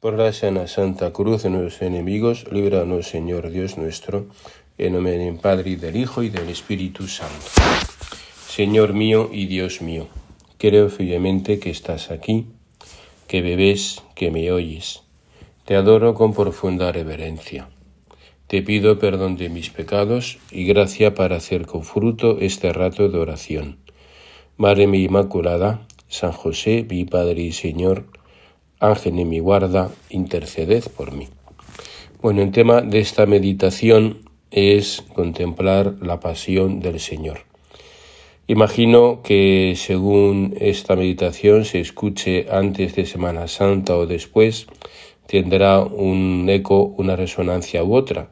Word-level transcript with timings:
Por 0.00 0.18
la 0.18 0.30
sana 0.34 0.66
Santa 0.66 1.10
Cruz 1.10 1.44
de 1.44 1.48
nuestros 1.48 1.80
enemigos, 1.80 2.44
líbranos, 2.52 3.08
Señor 3.08 3.48
Dios 3.48 3.78
nuestro, 3.78 4.26
en 4.76 4.92
nombre 4.92 5.16
del 5.16 5.36
Padre 5.36 5.70
y 5.70 5.76
del 5.76 5.96
Hijo 5.96 6.22
y 6.22 6.28
del 6.28 6.50
Espíritu 6.50 7.08
Santo. 7.08 7.46
Señor 8.46 8.92
mío 8.92 9.30
y 9.32 9.46
Dios 9.46 9.80
mío, 9.80 10.06
creo 10.58 10.90
firmemente 10.90 11.58
que 11.58 11.70
estás 11.70 12.10
aquí, 12.10 12.44
que 13.26 13.40
bebés, 13.40 14.02
que 14.14 14.30
me 14.30 14.52
oyes. 14.52 15.02
Te 15.64 15.76
adoro 15.76 16.12
con 16.12 16.34
profunda 16.34 16.92
reverencia. 16.92 17.70
Te 18.48 18.60
pido 18.60 18.98
perdón 18.98 19.38
de 19.38 19.48
mis 19.48 19.70
pecados 19.70 20.36
y 20.50 20.66
gracia 20.66 21.14
para 21.14 21.36
hacer 21.36 21.64
con 21.64 21.84
fruto 21.84 22.36
este 22.38 22.70
rato 22.74 23.08
de 23.08 23.18
oración. 23.18 23.78
Madre 24.58 24.88
mi 24.88 25.04
Inmaculada, 25.04 25.86
San 26.08 26.32
José, 26.32 26.86
mi 26.86 27.06
Padre 27.06 27.40
y 27.40 27.52
Señor, 27.52 28.04
Ángel 28.80 29.16
de 29.16 29.24
mi 29.24 29.38
guarda, 29.38 29.90
interceded 30.10 30.84
por 30.96 31.12
mí. 31.12 31.28
Bueno, 32.20 32.42
el 32.42 32.52
tema 32.52 32.82
de 32.82 32.98
esta 32.98 33.24
meditación 33.24 34.18
es 34.50 35.02
contemplar 35.14 35.94
la 36.00 36.20
pasión 36.20 36.80
del 36.80 37.00
Señor. 37.00 37.40
Imagino 38.48 39.22
que 39.22 39.74
según 39.76 40.54
esta 40.60 40.94
meditación 40.94 41.64
se 41.64 41.80
escuche 41.80 42.46
antes 42.50 42.94
de 42.94 43.06
Semana 43.06 43.48
Santa 43.48 43.96
o 43.96 44.06
después, 44.06 44.66
tendrá 45.26 45.80
un 45.80 46.46
eco, 46.48 46.84
una 46.96 47.16
resonancia 47.16 47.82
u 47.82 47.94
otra. 47.94 48.28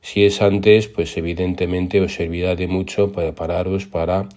Si 0.00 0.24
es 0.24 0.42
antes, 0.42 0.88
pues 0.88 1.16
evidentemente 1.16 2.00
os 2.00 2.14
servirá 2.14 2.56
de 2.56 2.66
mucho 2.66 3.12
para 3.12 3.28
prepararos 3.28 3.86
para 3.86 4.28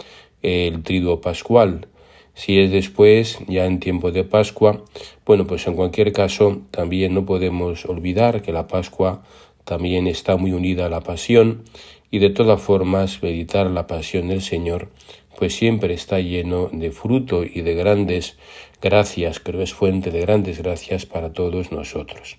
el 0.43 0.83
triduo 0.83 1.21
pascual. 1.21 1.87
Si 2.35 2.59
es 2.59 2.69
después, 2.69 3.39
ya 3.47 3.65
en 3.65 3.79
tiempo 3.79 4.11
de 4.11 4.25
Pascua, 4.25 4.83
bueno, 5.25 5.47
pues 5.47 5.65
en 5.67 5.75
cualquier 5.75 6.11
caso 6.11 6.61
también 6.69 7.13
no 7.13 7.25
podemos 7.25 7.85
olvidar 7.85 8.41
que 8.41 8.51
la 8.51 8.67
Pascua 8.67 9.23
también 9.63 10.05
está 10.05 10.35
muy 10.35 10.51
unida 10.51 10.85
a 10.85 10.89
la 10.89 11.01
pasión 11.01 11.63
y 12.11 12.19
de 12.19 12.29
todas 12.29 12.61
formas 12.61 13.23
meditar 13.23 13.71
la 13.71 13.87
pasión 13.87 14.27
del 14.27 14.41
Señor 14.41 14.89
pues 15.37 15.55
siempre 15.55 15.93
está 15.93 16.19
lleno 16.19 16.69
de 16.71 16.91
fruto 16.91 17.43
y 17.43 17.61
de 17.61 17.75
grandes 17.75 18.37
gracias, 18.81 19.39
creo 19.39 19.61
es 19.61 19.73
fuente 19.73 20.11
de 20.11 20.21
grandes 20.21 20.61
gracias 20.61 21.05
para 21.05 21.33
todos 21.33 21.71
nosotros. 21.71 22.37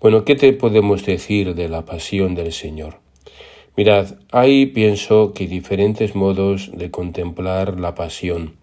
Bueno, 0.00 0.24
¿qué 0.24 0.34
te 0.34 0.52
podemos 0.52 1.04
decir 1.06 1.54
de 1.54 1.68
la 1.68 1.84
pasión 1.84 2.34
del 2.34 2.52
Señor? 2.52 2.98
Mirad, 3.76 4.16
hay 4.30 4.66
pienso 4.66 5.32
que 5.32 5.46
diferentes 5.46 6.14
modos 6.14 6.70
de 6.74 6.90
contemplar 6.90 7.80
la 7.80 7.94
pasión 7.94 8.54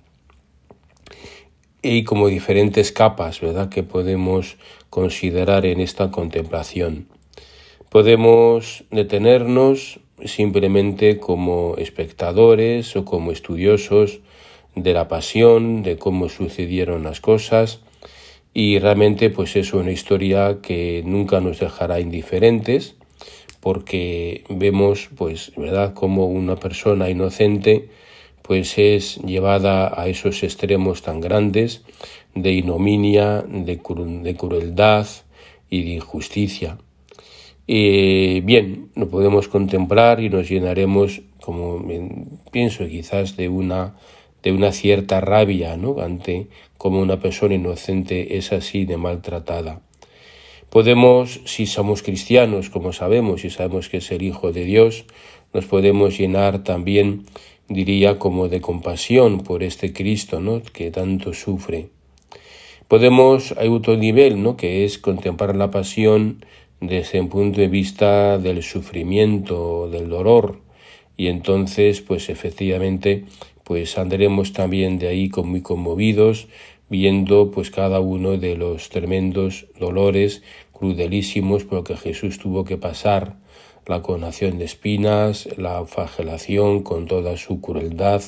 y 1.81 2.03
como 2.03 2.27
diferentes 2.27 2.91
capas, 2.91 3.41
¿verdad?, 3.41 3.69
que 3.69 3.83
podemos 3.83 4.57
considerar 4.89 5.65
en 5.65 5.79
esta 5.79 6.11
contemplación. 6.11 7.07
Podemos 7.89 8.83
detenernos 8.91 9.99
simplemente 10.25 11.17
como 11.17 11.75
espectadores 11.77 12.95
o 12.95 13.05
como 13.05 13.31
estudiosos 13.31 14.19
de 14.75 14.93
la 14.93 15.07
pasión, 15.07 15.83
de 15.83 15.97
cómo 15.97 16.29
sucedieron 16.29 17.03
las 17.03 17.19
cosas 17.19 17.81
y 18.53 18.79
realmente 18.79 19.29
pues 19.29 19.55
es 19.55 19.73
una 19.73 19.91
historia 19.91 20.59
que 20.61 21.03
nunca 21.05 21.41
nos 21.41 21.59
dejará 21.59 21.99
indiferentes 21.99 22.95
porque 23.59 24.43
vemos 24.49 25.09
pues 25.15 25.51
verdad 25.55 25.93
como 25.93 26.25
una 26.25 26.55
persona 26.55 27.09
inocente 27.09 27.89
pues 28.41 28.77
es 28.77 29.17
llevada 29.17 29.99
a 29.99 30.07
esos 30.07 30.43
extremos 30.43 31.01
tan 31.01 31.21
grandes 31.21 31.83
de 32.35 32.51
ignominia, 32.51 33.43
de, 33.47 33.79
de 34.23 34.35
crueldad 34.35 35.07
y 35.69 35.83
de 35.83 35.89
injusticia. 35.91 36.77
Y 37.67 38.41
bien, 38.41 38.89
lo 38.95 39.09
podemos 39.09 39.47
contemplar 39.47 40.19
y 40.19 40.29
nos 40.29 40.49
llenaremos, 40.49 41.21
como 41.39 41.83
pienso, 42.51 42.87
quizás 42.87 43.37
de 43.37 43.49
una, 43.49 43.95
de 44.43 44.51
una 44.51 44.71
cierta 44.71 45.21
rabia, 45.21 45.77
¿no? 45.77 46.01
Ante 46.01 46.47
cómo 46.77 46.99
una 46.99 47.19
persona 47.19 47.55
inocente 47.55 48.37
es 48.37 48.51
así 48.51 48.85
de 48.85 48.97
maltratada. 48.97 49.81
Podemos, 50.69 51.41
si 51.45 51.65
somos 51.65 52.01
cristianos, 52.01 52.69
como 52.69 52.93
sabemos, 52.93 53.45
y 53.45 53.49
sabemos 53.49 53.89
que 53.89 53.97
es 53.97 54.11
el 54.11 54.21
Hijo 54.21 54.51
de 54.51 54.65
Dios, 54.65 55.05
nos 55.53 55.65
podemos 55.65 56.17
llenar 56.17 56.63
también 56.63 57.25
diría 57.73 58.19
como 58.19 58.47
de 58.47 58.61
compasión 58.61 59.39
por 59.39 59.63
este 59.63 59.93
Cristo, 59.93 60.39
¿no? 60.39 60.61
que 60.61 60.91
tanto 60.91 61.33
sufre. 61.33 61.89
Podemos, 62.87 63.53
hay 63.57 63.69
otro 63.69 63.95
nivel, 63.97 64.43
¿no? 64.43 64.57
que 64.57 64.83
es 64.83 64.97
contemplar 64.97 65.55
la 65.55 65.71
pasión 65.71 66.45
desde 66.79 67.19
el 67.19 67.27
punto 67.27 67.61
de 67.61 67.67
vista 67.67 68.37
del 68.37 68.63
sufrimiento, 68.63 69.89
del 69.89 70.09
dolor, 70.09 70.59
y 71.15 71.27
entonces, 71.27 72.01
pues 72.01 72.29
efectivamente, 72.29 73.25
pues 73.63 73.97
andaremos 73.97 74.53
también 74.53 74.97
de 74.97 75.07
ahí 75.07 75.29
muy 75.43 75.61
conmovidos, 75.61 76.47
viendo 76.89 77.51
pues 77.51 77.71
cada 77.71 77.99
uno 77.99 78.37
de 78.37 78.57
los 78.57 78.89
tremendos 78.89 79.67
dolores 79.79 80.43
crudelísimos 80.73 81.63
por 81.63 81.77
lo 81.77 81.83
que 81.83 81.95
Jesús 81.95 82.39
tuvo 82.39 82.65
que 82.65 82.77
pasar 82.77 83.37
la 83.85 84.01
coronación 84.01 84.57
de 84.57 84.65
espinas, 84.65 85.47
la 85.57 85.85
flagelación 85.85 86.83
con 86.83 87.07
toda 87.07 87.37
su 87.37 87.61
crueldad, 87.61 88.21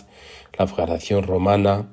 la 0.58 0.68
flagelación 0.68 1.24
romana, 1.24 1.90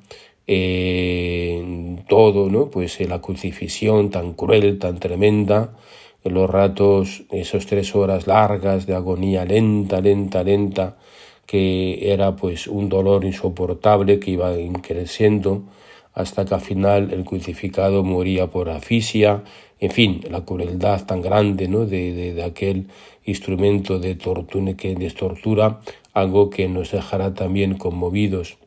eh, 0.46 1.96
todo, 2.08 2.50
¿no? 2.50 2.70
Pues 2.70 3.00
eh, 3.00 3.06
la 3.06 3.20
crucifixión 3.20 4.10
tan 4.10 4.32
cruel, 4.32 4.78
tan 4.78 4.98
tremenda, 4.98 5.76
los 6.24 6.50
ratos, 6.50 7.22
esas 7.30 7.66
tres 7.66 7.94
horas 7.94 8.26
largas 8.26 8.86
de 8.86 8.94
agonía 8.94 9.44
lenta, 9.44 10.00
lenta, 10.00 10.42
lenta, 10.42 10.96
que 11.46 12.12
era 12.12 12.36
pues 12.36 12.66
un 12.66 12.88
dolor 12.88 13.24
insoportable 13.24 14.20
que 14.20 14.32
iba 14.32 14.52
creciendo 14.82 15.62
hasta 16.14 16.44
que 16.44 16.54
al 16.54 16.60
final 16.60 17.12
el 17.12 17.24
crucificado 17.24 18.02
moría 18.04 18.48
por 18.48 18.68
asfixia, 18.68 19.44
en 19.78 19.90
fin, 19.90 20.20
la 20.30 20.44
crueldad 20.44 21.06
tan 21.06 21.22
grande 21.22 21.68
¿no? 21.68 21.86
de, 21.86 22.34
de, 22.34 22.42
aquel 22.42 22.88
instrumento 23.24 23.98
de 23.98 24.14
tortura, 24.14 24.74
que 24.74 24.94
de 24.94 25.10
tortura, 25.10 25.80
algo 26.12 26.50
que 26.50 26.68
nos 26.68 26.90
dejará 26.90 27.34
también 27.34 27.78
conmovidos. 27.78 28.58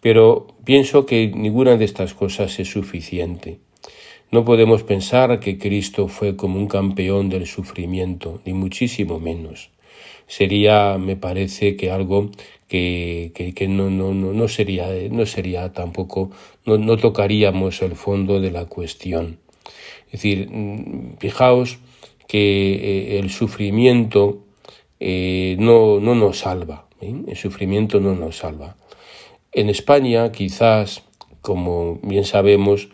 Pero 0.00 0.46
pienso 0.64 1.04
que 1.06 1.32
ninguna 1.34 1.76
de 1.76 1.84
estas 1.84 2.14
cosas 2.14 2.58
es 2.60 2.70
suficiente. 2.70 3.58
No 4.30 4.44
podemos 4.44 4.82
pensar 4.82 5.40
que 5.40 5.58
Cristo 5.58 6.08
fue 6.08 6.36
como 6.36 6.58
un 6.58 6.66
campeón 6.66 7.28
del 7.28 7.46
sufrimiento, 7.46 8.40
ni 8.44 8.52
muchísimo 8.52 9.18
menos. 9.18 9.70
Sería, 10.26 10.98
me 10.98 11.16
parece, 11.16 11.76
que 11.76 11.90
algo 11.90 12.30
que, 12.68 13.32
que, 13.54 13.68
no, 13.68 13.90
no, 13.90 14.12
no, 14.12 14.48
sería, 14.48 14.88
no 15.10 15.26
sería 15.26 15.72
tampoco, 15.72 16.30
no, 16.64 16.78
no 16.78 16.96
tocaríamos 16.96 17.82
el 17.82 17.94
fondo 17.94 18.40
de 18.40 18.50
la 18.50 18.66
cuestión. 18.66 19.38
Es 20.06 20.12
decir, 20.12 20.48
mm, 20.50 21.18
fijaos 21.18 21.78
que 22.26 22.74
eh, 22.74 23.18
el 23.18 23.30
sufrimiento 23.30 24.44
eh, 24.98 25.56
no, 25.58 26.00
no, 26.00 26.14
nos 26.14 26.38
salva, 26.38 26.86
¿eh? 27.00 27.14
el 27.28 27.36
sufrimiento 27.36 28.00
no 28.00 28.14
nos 28.14 28.38
salva. 28.38 28.76
En 29.52 29.68
España, 29.68 30.32
quizás, 30.32 31.04
como 31.40 32.00
bien 32.02 32.24
sabemos, 32.24 32.88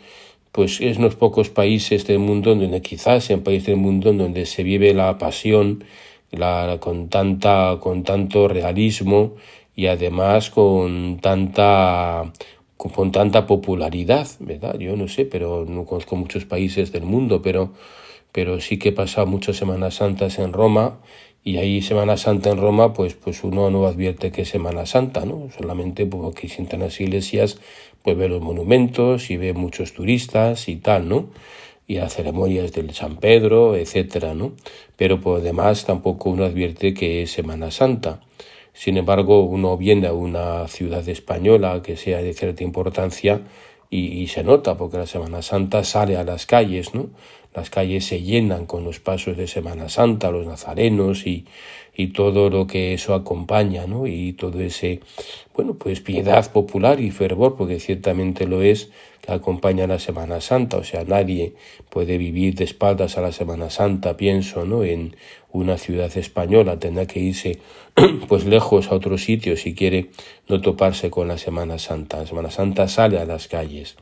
pues 0.53 0.82
es 0.82 0.99
unos 0.99 1.16
pocos 1.16 1.49
países 1.49 2.06
del 2.06 2.19
mundo 2.19 2.55
donde 2.55 2.82
quizás 2.82 3.31
en 3.31 3.43
países 3.43 3.69
del 3.69 3.78
mundo 3.78 4.12
donde 4.12 4.44
se 4.44 4.62
vive 4.62 4.93
la 4.93 5.16
pasión 5.16 5.82
la, 6.31 6.78
con, 6.81 7.09
tanta, 7.09 7.78
con 7.81 8.03
tanto 8.05 8.49
realismo 8.49 9.34
y 9.75 9.87
además 9.87 10.50
con 10.50 11.19
tanta 11.21 12.33
con 12.91 13.12
tanta 13.12 13.47
popularidad, 13.47 14.27
¿verdad? 14.41 14.77
Yo 14.78 14.97
no 14.97 15.06
sé, 15.06 15.25
pero 15.25 15.65
no 15.69 15.84
conozco 15.84 16.16
muchos 16.16 16.44
países 16.44 16.91
del 16.91 17.05
mundo, 17.05 17.41
pero, 17.41 17.71
pero 18.32 18.61
sí 18.61 18.79
que 18.79 18.88
he 18.88 18.93
pasado 18.93 19.26
muchas 19.26 19.56
Semanas 19.56 19.94
Santas 19.94 20.38
en 20.38 20.52
Roma 20.52 20.99
y 21.44 21.58
ahí 21.58 21.82
Semana 21.82 22.17
Santa 22.17 22.50
en 22.50 22.58
Roma, 22.58 22.93
pues, 22.93 23.14
pues 23.14 23.44
uno 23.44 23.70
no 23.70 23.87
advierte 23.87 24.32
que 24.32 24.43
es 24.43 24.49
Semana 24.49 24.87
Santa, 24.87 25.25
¿no? 25.25 25.49
Solamente 25.56 26.06
porque 26.06 26.49
sientan 26.49 26.81
las 26.81 27.00
iglesias, 27.00 27.61
pues 28.02 28.17
ve 28.17 28.29
los 28.29 28.43
monumentos 28.43 29.31
y 29.31 29.37
ve 29.37 29.52
muchos 29.52 29.93
turistas 29.93 30.69
y 30.69 30.76
tal, 30.76 31.08
¿no? 31.08 31.26
Y 31.87 31.96
las 31.96 32.14
ceremonias 32.14 32.73
del 32.73 32.93
San 32.94 33.17
Pedro, 33.17 33.76
etcétera, 33.76 34.35
¿no? 34.35 34.52
Pero 34.96 35.20
por 35.20 35.43
demás 35.43 35.85
tampoco 35.85 36.31
uno 36.31 36.44
advierte 36.44 36.94
que 36.94 37.23
es 37.23 37.32
Semana 37.32 37.70
Santa. 37.70 38.20
Sin 38.72 38.96
embargo, 38.96 39.42
uno 39.42 39.76
viene 39.76 40.06
a 40.06 40.12
una 40.12 40.66
ciudad 40.69 41.06
española 41.08 41.82
que 41.82 41.96
sea 41.96 42.22
de 42.22 42.32
cierta 42.32 42.64
importancia 42.64 43.42
y, 43.90 44.26
se 44.28 44.42
nota, 44.42 44.78
porque 44.78 44.96
la 44.96 45.06
Semana 45.06 45.42
Santa 45.42 45.84
sale 45.84 46.16
a 46.16 46.24
las 46.24 46.46
calles, 46.46 46.94
¿no? 46.94 47.10
las 47.54 47.69
calles 47.69 48.06
se 48.06 48.22
llenan 48.22 48.64
con 48.64 48.84
los 48.84 49.00
pasos 49.00 49.36
de 49.36 49.46
Semana 49.46 49.90
Santa, 49.90 50.30
los 50.30 50.46
nazarenos 50.46 51.26
y, 51.26 51.44
y 51.94 52.09
todo 52.09 52.49
lo 52.50 52.67
que 52.67 52.94
eso 52.94 53.15
acompaña, 53.15 53.87
¿no? 53.87 54.06
Y 54.06 54.33
todo 54.33 54.61
ese, 54.61 55.00
bueno, 55.55 55.75
pues 55.75 56.00
piedad 56.00 56.50
popular 56.50 57.00
y 57.00 57.11
fervor, 57.11 57.56
porque 57.56 57.81
ciertamente 57.81 58.47
lo 58.47 58.62
es, 58.62 58.91
que 59.21 59.31
acompaña 59.31 59.87
la 59.87 60.00
Semana 60.00 60.41
Santa, 60.41 60.79
o 60.79 60.85
sea, 60.85 61.05
nadie 61.05 61.55
puede 61.91 62.19
vivir 62.19 62.56
de 62.56 62.65
espaldas 62.65 63.17
a 63.19 63.21
la 63.21 63.31
Semana 63.31 63.71
Santa, 63.71 64.17
pienso, 64.17 64.65
¿no? 64.65 64.83
En 64.83 65.15
una 65.53 65.79
ciudad 65.79 66.17
española, 66.17 66.79
tendrá 66.79 67.06
que 67.06 67.21
irse 67.21 67.59
pues 68.29 68.47
lejos 68.47 68.91
a 68.91 68.97
otro 68.97 69.19
sitio 69.19 69.56
si 69.56 69.75
quiere 69.75 70.11
no 70.49 70.61
toparse 70.61 71.09
con 71.11 71.29
la 71.29 71.39
Semana 71.39 71.79
Santa. 71.79 72.19
La 72.19 72.27
Semana 72.27 72.50
Santa 72.50 72.89
sale 72.89 73.19
a 73.19 73.25
las 73.25 73.47
calles 73.47 73.97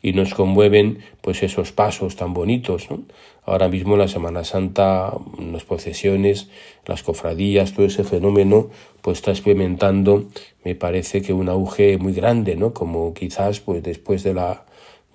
y 0.00 0.14
nos 0.14 0.32
conmueven 0.32 1.00
pues 1.20 1.42
esos 1.42 1.72
pasos 1.72 2.16
tan 2.16 2.32
bonitos, 2.32 2.90
¿no? 2.90 3.02
Ahora 3.44 3.68
mismo 3.68 3.96
la 3.96 4.06
Semana 4.06 4.44
Santa, 4.44 5.12
las 5.52 5.64
procesiones, 5.64 6.48
las 6.86 7.02
cofradías, 7.02 7.72
todo 7.72 7.86
ese 7.86 8.04
fenómeno, 8.04 8.70
pues 9.00 9.18
está 9.18 9.32
experimentando, 9.32 10.26
me 10.64 10.76
parece 10.76 11.22
que 11.22 11.32
un 11.32 11.48
auge 11.48 11.98
muy 11.98 12.12
grande, 12.12 12.54
¿no? 12.54 12.72
Como 12.72 13.14
quizás 13.14 13.60
pues 13.60 13.82
después 13.82 14.22
de 14.22 14.34
la 14.34 14.64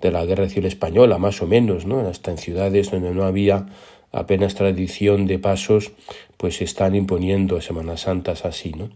de 0.00 0.12
la 0.12 0.24
Guerra 0.24 0.48
Civil 0.48 0.66
Española, 0.66 1.18
más 1.18 1.42
o 1.42 1.46
menos, 1.46 1.86
¿no? 1.86 2.00
Hasta 2.00 2.30
en 2.30 2.38
ciudades 2.38 2.90
donde 2.90 3.12
no 3.12 3.24
había 3.24 3.66
apenas 4.12 4.54
tradición 4.54 5.26
de 5.26 5.38
pasos, 5.38 5.92
pues 6.36 6.56
se 6.56 6.64
están 6.64 6.94
imponiendo 6.94 7.60
Semanas 7.60 8.02
Santas 8.02 8.44
así, 8.44 8.70
¿no? 8.70 8.90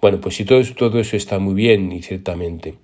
Bueno, 0.00 0.20
pues 0.20 0.36
si 0.36 0.44
todo 0.44 0.60
eso, 0.60 0.74
todo 0.74 0.98
eso 0.98 1.16
está 1.16 1.38
muy 1.38 1.54
bien, 1.54 1.92
y 1.92 2.02
ciertamente. 2.02 2.74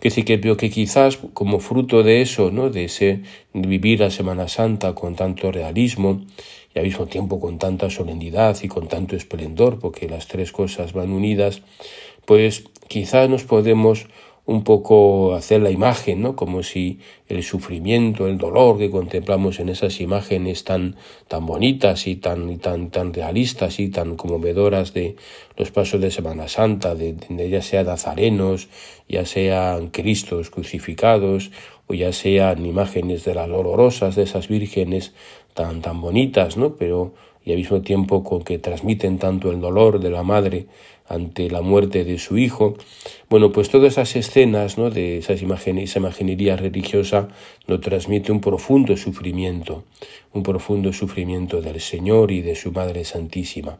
Que 0.00 0.10
sí 0.10 0.22
que 0.24 0.38
veo 0.38 0.56
que 0.56 0.70
quizás 0.70 1.18
como 1.34 1.60
fruto 1.60 2.02
de 2.02 2.22
eso, 2.22 2.50
¿no? 2.50 2.70
De 2.70 2.84
ese 2.84 3.20
vivir 3.52 4.00
la 4.00 4.10
Semana 4.10 4.48
Santa 4.48 4.94
con 4.94 5.14
tanto 5.16 5.52
realismo 5.52 6.24
y 6.74 6.78
al 6.78 6.86
mismo 6.86 7.06
tiempo 7.06 7.40
con 7.40 7.58
tanta 7.58 7.90
solemnidad 7.90 8.56
y 8.62 8.68
con 8.68 8.88
tanto 8.88 9.16
esplendor, 9.16 9.78
porque 9.78 10.08
las 10.08 10.28
tres 10.28 10.50
cosas 10.50 10.92
van 10.92 11.10
unidas, 11.10 11.62
pues 12.24 12.64
quizás 12.88 13.28
nos 13.28 13.44
podemos 13.44 14.06
un 14.48 14.64
poco 14.64 15.34
hacer 15.34 15.60
la 15.60 15.70
imagen, 15.70 16.22
¿no? 16.22 16.34
Como 16.34 16.62
si 16.62 17.00
el 17.28 17.42
sufrimiento, 17.42 18.26
el 18.26 18.38
dolor 18.38 18.78
que 18.78 18.90
contemplamos 18.90 19.60
en 19.60 19.68
esas 19.68 20.00
imágenes 20.00 20.64
tan, 20.64 20.96
tan 21.28 21.44
bonitas 21.44 22.06
y 22.06 22.16
tan, 22.16 22.58
tan, 22.58 22.88
tan 22.88 23.12
realistas 23.12 23.78
y 23.78 23.90
tan 23.90 24.16
conmovedoras 24.16 24.94
de 24.94 25.16
los 25.58 25.70
pasos 25.70 26.00
de 26.00 26.10
Semana 26.10 26.48
Santa, 26.48 26.94
de, 26.94 27.12
de 27.28 27.50
ya 27.50 27.60
sea 27.60 27.84
nazarenos, 27.84 28.68
ya 29.06 29.26
sean 29.26 29.88
Cristos 29.90 30.48
crucificados, 30.48 31.50
o 31.86 31.92
ya 31.92 32.14
sean 32.14 32.64
imágenes 32.64 33.26
de 33.26 33.34
las 33.34 33.50
dolorosas 33.50 34.16
de 34.16 34.22
esas 34.22 34.48
vírgenes 34.48 35.12
tan, 35.52 35.82
tan 35.82 36.00
bonitas, 36.00 36.56
¿no? 36.56 36.76
Pero 36.76 37.12
y 37.44 37.52
al 37.52 37.58
mismo 37.58 37.80
tiempo 37.80 38.24
con 38.24 38.42
que 38.42 38.58
transmiten 38.58 39.18
tanto 39.18 39.50
el 39.50 39.60
dolor 39.60 40.00
de 40.00 40.10
la 40.10 40.22
madre 40.22 40.66
ante 41.08 41.50
la 41.50 41.62
muerte 41.62 42.04
de 42.04 42.18
su 42.18 42.38
hijo. 42.38 42.76
Bueno, 43.28 43.52
pues 43.52 43.68
todas 43.70 43.92
esas 43.92 44.16
escenas 44.16 44.78
¿no? 44.78 44.90
de 44.90 45.18
esas 45.18 45.42
imágenes, 45.42 45.90
esa 45.90 45.98
imaginería 45.98 46.56
religiosa 46.56 47.28
nos 47.66 47.80
transmite 47.80 48.32
un 48.32 48.40
profundo 48.40 48.96
sufrimiento, 48.96 49.84
un 50.32 50.42
profundo 50.42 50.92
sufrimiento 50.92 51.60
del 51.60 51.80
Señor 51.80 52.30
y 52.30 52.42
de 52.42 52.54
su 52.54 52.72
Madre 52.72 53.04
Santísima. 53.04 53.78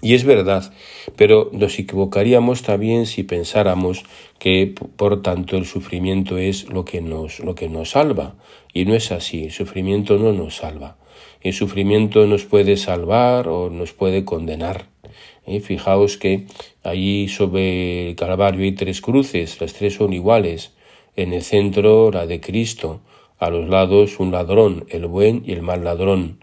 Y 0.00 0.14
es 0.14 0.24
verdad, 0.24 0.72
pero 1.16 1.50
nos 1.52 1.78
equivocaríamos 1.78 2.62
también 2.62 3.06
si 3.06 3.24
pensáramos 3.24 4.04
que 4.38 4.72
por 4.96 5.22
tanto 5.22 5.56
el 5.56 5.66
sufrimiento 5.66 6.38
es 6.38 6.68
lo 6.68 6.84
que 6.84 7.00
nos, 7.00 7.40
lo 7.40 7.56
que 7.56 7.68
nos 7.68 7.90
salva. 7.90 8.34
Y 8.72 8.84
no 8.84 8.94
es 8.94 9.10
así, 9.10 9.44
el 9.44 9.50
sufrimiento 9.50 10.18
no 10.18 10.32
nos 10.32 10.56
salva. 10.56 10.96
El 11.40 11.52
sufrimiento 11.52 12.26
nos 12.26 12.44
puede 12.44 12.76
salvar 12.76 13.48
o 13.48 13.70
nos 13.70 13.92
puede 13.92 14.24
condenar. 14.24 14.86
¿Eh? 15.48 15.60
Fijaos 15.60 16.16
que 16.16 16.46
allí 16.82 17.28
sobre 17.28 18.10
el 18.10 18.16
Calvario 18.16 18.64
hay 18.64 18.72
tres 18.72 19.00
cruces, 19.00 19.60
las 19.60 19.74
tres 19.74 19.94
son 19.94 20.12
iguales. 20.12 20.72
En 21.16 21.32
el 21.32 21.42
centro 21.42 22.10
la 22.10 22.26
de 22.26 22.40
Cristo, 22.40 23.00
a 23.38 23.50
los 23.50 23.68
lados 23.68 24.20
un 24.20 24.30
ladrón, 24.30 24.86
el 24.88 25.06
buen 25.06 25.42
y 25.46 25.52
el 25.52 25.62
mal 25.62 25.84
ladrón. 25.84 26.38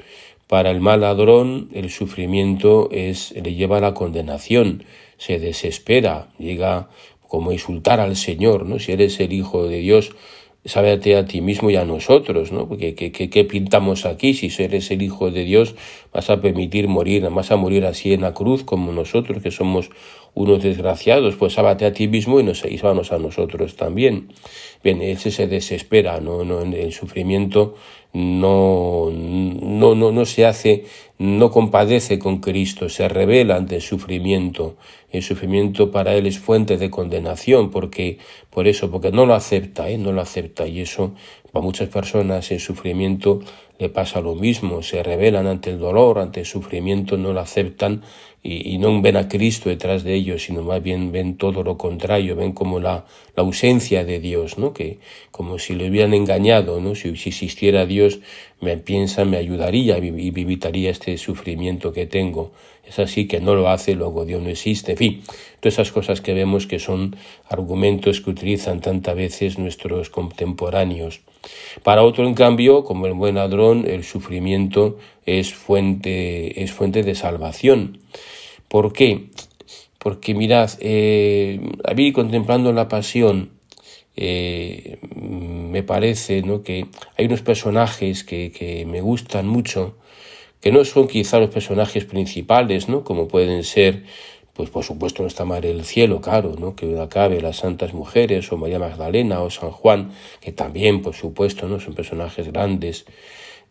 Para 0.47 0.71
el 0.71 0.79
mal 0.79 1.01
ladrón 1.01 1.69
el 1.73 1.89
sufrimiento 1.89 2.89
es, 2.91 3.31
le 3.31 3.53
lleva 3.53 3.77
a 3.77 3.81
la 3.81 3.93
condenación, 3.93 4.83
se 5.17 5.39
desespera, 5.39 6.29
llega 6.37 6.89
como 7.27 7.49
a 7.49 7.53
insultar 7.53 7.99
al 7.99 8.15
Señor, 8.15 8.65
¿no? 8.65 8.79
Si 8.79 8.91
eres 8.91 9.19
el 9.19 9.33
Hijo 9.33 9.67
de 9.67 9.79
Dios, 9.79 10.11
sábete 10.65 11.15
a 11.15 11.25
ti 11.25 11.41
mismo 11.41 11.69
y 11.69 11.75
a 11.75 11.85
nosotros, 11.85 12.51
¿no? 12.51 12.67
Porque 12.67 12.95
¿qué, 12.95 13.43
pintamos 13.45 14.05
aquí? 14.05 14.33
Si 14.33 14.51
eres 14.61 14.89
el 14.91 15.01
Hijo 15.01 15.31
de 15.31 15.43
Dios, 15.43 15.75
vas 16.11 16.29
a 16.29 16.41
permitir 16.41 16.87
morir, 16.87 17.27
vas 17.29 17.51
a 17.51 17.55
morir 17.55 17.85
así 17.85 18.13
en 18.13 18.21
la 18.21 18.33
cruz 18.33 18.63
como 18.63 18.91
nosotros, 18.91 19.41
que 19.43 19.51
somos 19.51 19.89
unos 20.33 20.61
desgraciados, 20.61 21.35
pues 21.35 21.53
sábate 21.53 21.85
a 21.85 21.93
ti 21.93 22.07
mismo 22.07 22.39
y, 22.39 22.43
nos, 22.43 22.65
y 22.65 22.79
a 22.83 23.17
nosotros 23.17 23.75
también. 23.75 24.29
Bien, 24.83 25.01
ese 25.01 25.31
se 25.31 25.47
desespera, 25.47 26.19
¿no? 26.19 26.43
no 26.43 26.61
el 26.61 26.91
sufrimiento 26.91 27.75
no, 28.15 29.11
no, 29.11 29.93
no, 29.93 30.11
no 30.13 30.25
se 30.25 30.45
hace, 30.45 30.85
no 31.17 31.51
compadece 31.51 32.17
con 32.17 32.37
Cristo, 32.39 32.87
se 32.87 33.09
revela 33.09 33.57
ante 33.57 33.75
el 33.75 33.81
sufrimiento. 33.81 34.77
El 35.11 35.21
sufrimiento 35.21 35.91
para 35.91 36.15
él 36.15 36.25
es 36.25 36.39
fuente 36.39 36.77
de 36.77 36.89
condenación, 36.89 37.71
porque, 37.71 38.19
por 38.49 38.69
eso, 38.69 38.89
porque 38.89 39.11
no 39.11 39.25
lo 39.25 39.33
acepta, 39.33 39.89
¿eh? 39.89 39.97
no 39.97 40.13
lo 40.13 40.21
acepta, 40.21 40.65
y 40.65 40.79
eso 40.79 41.13
para 41.51 41.63
muchas 41.63 41.89
personas 41.89 42.51
el 42.51 42.61
sufrimiento 42.61 43.41
le 43.77 43.89
pasa 43.89 44.21
lo 44.21 44.35
mismo, 44.35 44.81
se 44.81 45.03
rebelan 45.03 45.47
ante 45.47 45.69
el 45.69 45.79
dolor, 45.79 46.19
ante 46.19 46.41
el 46.41 46.45
sufrimiento, 46.45 47.17
no 47.17 47.33
lo 47.33 47.41
aceptan 47.41 48.03
y, 48.47 48.77
no 48.77 49.01
ven 49.01 49.17
a 49.17 49.27
Cristo 49.27 49.69
detrás 49.69 50.03
de 50.03 50.13
ellos, 50.13 50.43
sino 50.43 50.61
más 50.61 50.81
bien 50.83 51.11
ven 51.11 51.35
todo 51.35 51.63
lo 51.63 51.77
contrario, 51.79 52.35
ven 52.35 52.51
como 52.51 52.79
la, 52.79 53.05
la 53.35 53.43
ausencia 53.43 54.05
de 54.05 54.19
Dios, 54.19 54.59
¿no? 54.59 54.71
Que 54.71 54.99
como 55.31 55.57
si 55.57 55.73
le 55.73 55.89
hubieran 55.89 56.13
engañado, 56.13 56.79
¿no? 56.79 56.93
Si, 56.93 57.15
si 57.17 57.29
existiera 57.29 57.87
Dios, 57.87 58.19
me 58.61 58.77
piensa, 58.77 59.25
me 59.25 59.37
ayudaría 59.37 59.97
y 59.97 60.07
evitaría 60.07 60.91
este 60.91 61.17
sufrimiento 61.17 61.91
que 61.91 62.05
tengo. 62.05 62.51
Es 62.87 62.99
así 62.99 63.27
que 63.27 63.41
no 63.41 63.55
lo 63.55 63.67
hace, 63.69 63.95
luego 63.95 64.25
Dios 64.25 64.43
no 64.43 64.49
existe. 64.49 64.91
En 64.91 64.97
fin, 64.97 65.23
todas 65.59 65.73
esas 65.73 65.91
cosas 65.91 66.21
que 66.21 66.35
vemos 66.35 66.67
que 66.67 66.77
son 66.77 67.15
argumentos 67.49 68.21
que 68.21 68.29
utilizan 68.29 68.79
tantas 68.79 69.15
veces 69.15 69.57
nuestros 69.57 70.11
contemporáneos. 70.11 71.21
Para 71.83 72.03
otro, 72.03 72.27
en 72.27 72.33
cambio, 72.33 72.83
como 72.83 73.05
el 73.07 73.13
buen 73.13 73.35
ladrón, 73.35 73.85
el 73.87 74.03
sufrimiento 74.03 74.97
es 75.25 75.53
fuente, 75.53 76.63
es 76.63 76.71
fuente 76.71 77.03
de 77.03 77.15
salvación. 77.15 77.99
¿Por 78.67 78.93
qué? 78.93 79.29
Porque 79.97 80.33
mirad, 80.33 80.71
eh, 80.79 81.59
a 81.83 81.93
mí 81.93 82.11
contemplando 82.11 82.71
la 82.73 82.87
pasión, 82.87 83.51
eh, 84.15 84.97
me 85.15 85.83
parece 85.83 86.41
¿no? 86.41 86.63
que 86.63 86.85
hay 87.17 87.25
unos 87.25 87.41
personajes 87.41 88.23
que, 88.23 88.51
que 88.51 88.85
me 88.85 89.01
gustan 89.01 89.47
mucho, 89.47 89.97
que 90.61 90.71
no 90.71 90.85
son 90.85 91.07
quizá 91.07 91.39
los 91.39 91.49
personajes 91.49 92.05
principales, 92.05 92.87
¿no? 92.87 93.03
como 93.03 93.27
pueden 93.27 93.63
ser 93.63 94.03
pues 94.55 94.69
por 94.69 94.85
supuesto 94.85 95.21
nuestra 95.21 95.43
Madre 95.43 95.67
del 95.67 95.83
Cielo, 95.83 96.21
claro, 96.21 96.55
¿no? 96.57 96.75
que 96.75 96.97
acabe 96.99 97.41
las 97.41 97.57
santas 97.57 97.93
mujeres, 97.93 98.49
o 98.51 98.57
María 98.57 98.79
Magdalena, 98.79 99.41
o 99.41 99.49
San 99.49 99.69
Juan, 99.69 100.11
que 100.39 100.53
también, 100.53 101.01
por 101.01 101.13
supuesto, 101.13 101.67
¿no? 101.67 101.81
son 101.81 101.93
personajes 101.93 102.47
grandes, 102.47 103.05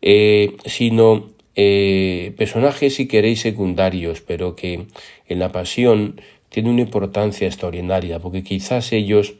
eh, 0.03 0.57
sino 0.67 1.31
eh, 1.57 2.35
personajes, 2.37 2.97
si 2.97 3.09
queréis, 3.09 3.41
secundarios, 3.41 4.21
pero 4.21 4.57
que 4.57 4.87
en 5.27 5.39
la 5.39 5.53
pasión 5.53 6.21
tienen 6.51 6.73
una 6.73 6.83
importancia 6.83 7.47
extraordinaria, 7.47 8.19
porque 8.19 8.43
quizás 8.43 8.93
ellos 8.93 9.35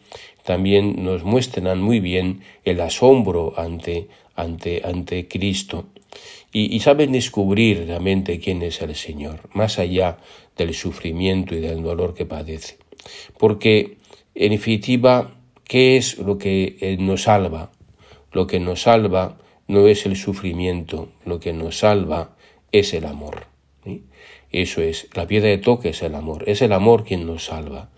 también 0.45 1.05
nos 1.05 1.25
muestran 1.25 1.83
muy 1.83 2.01
bien 2.01 2.41
el 2.65 2.81
asombro 2.81 3.53
ante, 3.59 4.09
ante, 4.35 4.81
ante 4.83 5.29
Cristo 5.29 5.85
y, 6.53 6.79
saben 6.81 7.13
descubrir 7.13 7.85
realmente 7.87 8.39
quién 8.39 8.63
es 8.63 8.81
el 8.81 8.95
Señor, 8.95 9.41
más 9.55 9.79
allá 9.79 10.19
del 10.57 10.73
sufrimiento 10.73 11.55
y 11.55 11.61
del 11.61 11.83
dolor 11.83 12.15
que 12.15 12.27
padece. 12.27 12.79
Porque, 13.39 13.99
en 14.35 14.53
definitiva, 14.53 15.37
¿qué 15.65 15.97
es 15.97 16.19
lo 16.19 16.39
que 16.39 16.77
eh, 16.81 16.97
nos 16.99 17.23
salva? 17.23 17.73
Lo 18.33 18.47
que 18.47 18.61
nos 18.61 18.83
salva 18.83 19.39
no 19.67 19.89
es 19.89 20.07
el 20.07 20.17
sufrimiento, 20.17 21.09
lo 21.25 21.41
que 21.41 21.53
nos 21.53 21.79
salva 21.79 22.37
es 22.71 22.95
el 22.95 23.07
amor. 23.07 23.47
Eso 24.53 24.83
es, 24.83 25.09
la 25.15 25.27
piedra 25.27 25.49
de 25.49 25.59
toque 25.59 25.89
es 25.89 26.03
el 26.03 26.15
amor, 26.15 26.45
es 26.47 26.63
el 26.63 26.73
amor 26.73 27.03
quien 27.05 27.27
nos 27.27 27.47
salva. 27.47 27.91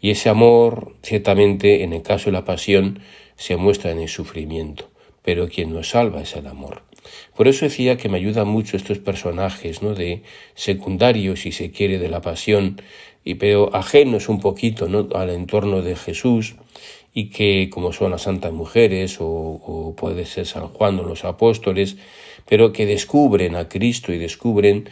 Y 0.00 0.10
ese 0.10 0.30
amor, 0.30 0.96
ciertamente, 1.02 1.82
en 1.82 1.92
el 1.92 2.02
caso 2.02 2.26
de 2.26 2.32
la 2.32 2.46
pasión, 2.46 3.00
se 3.36 3.56
muestra 3.56 3.90
en 3.90 3.98
el 3.98 4.08
sufrimiento, 4.08 4.88
pero 5.22 5.48
quien 5.48 5.72
nos 5.72 5.90
salva 5.90 6.22
es 6.22 6.34
el 6.34 6.46
amor. 6.46 6.87
Por 7.36 7.48
eso 7.48 7.64
decía 7.64 7.96
que 7.96 8.08
me 8.08 8.18
ayudan 8.18 8.48
mucho 8.48 8.76
estos 8.76 8.98
personajes, 8.98 9.82
¿no? 9.82 9.94
De 9.94 10.22
secundarios, 10.54 11.40
si 11.40 11.52
se 11.52 11.70
quiere, 11.70 11.98
de 11.98 12.08
la 12.08 12.20
pasión, 12.20 12.80
y 13.24 13.34
pero 13.34 13.74
ajenos 13.74 14.28
un 14.28 14.40
poquito, 14.40 14.88
¿no? 14.88 15.08
Al 15.14 15.30
entorno 15.30 15.82
de 15.82 15.96
Jesús, 15.96 16.56
y 17.14 17.30
que 17.30 17.68
como 17.70 17.92
son 17.92 18.12
las 18.12 18.22
santas 18.22 18.52
mujeres 18.52 19.16
o, 19.20 19.94
puede 19.96 20.24
ser 20.24 20.46
San 20.46 20.68
Juan 20.68 21.00
o 21.00 21.02
los 21.02 21.24
apóstoles, 21.24 21.96
pero 22.48 22.72
que 22.72 22.86
descubren 22.86 23.56
a 23.56 23.68
Cristo 23.68 24.12
y 24.12 24.18
descubren, 24.18 24.88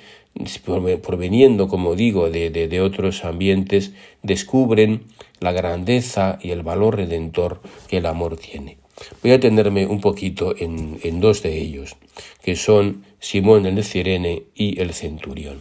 proveniendo, 1.02 1.68
como 1.68 1.94
digo, 1.94 2.28
de, 2.28 2.50
de, 2.50 2.80
otros 2.80 3.24
ambientes, 3.24 3.92
descubren 4.22 5.04
la 5.40 5.52
grandeza 5.52 6.38
y 6.42 6.50
el 6.50 6.62
valor 6.62 6.96
redentor 6.96 7.60
que 7.88 7.98
el 7.98 8.06
amor 8.06 8.36
tiene. 8.36 8.78
Voy 9.22 9.32
a 9.32 9.40
tenerme 9.40 9.86
un 9.86 10.00
poquito 10.00 10.54
en, 10.56 10.98
en 11.02 11.20
dos 11.20 11.42
de 11.42 11.58
ellos, 11.58 11.96
que 12.42 12.56
son 12.56 13.04
Simón 13.20 13.66
el 13.66 13.74
de 13.74 13.82
Cirene 13.82 14.44
y 14.54 14.80
el 14.80 14.92
centurión. 14.94 15.60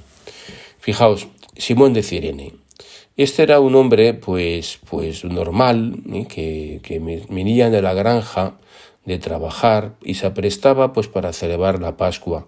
Fijaos, 0.79 1.27
Simón 1.57 1.93
de 1.93 2.03
Cirene. 2.03 2.53
Este 3.17 3.43
era 3.43 3.61
un 3.61 3.75
hombre, 3.75 4.13
pues, 4.13 4.79
pues 4.89 5.23
normal, 5.23 5.95
¿eh? 6.11 6.25
que, 6.27 6.81
que 6.83 6.99
venía 7.29 7.69
de 7.69 7.81
la 7.81 7.93
granja 7.93 8.57
de 9.05 9.19
trabajar 9.19 9.95
y 10.03 10.15
se 10.15 10.27
aprestaba, 10.27 10.91
pues, 10.91 11.07
para 11.07 11.31
celebrar 11.31 11.79
la 11.81 11.95
Pascua. 11.95 12.45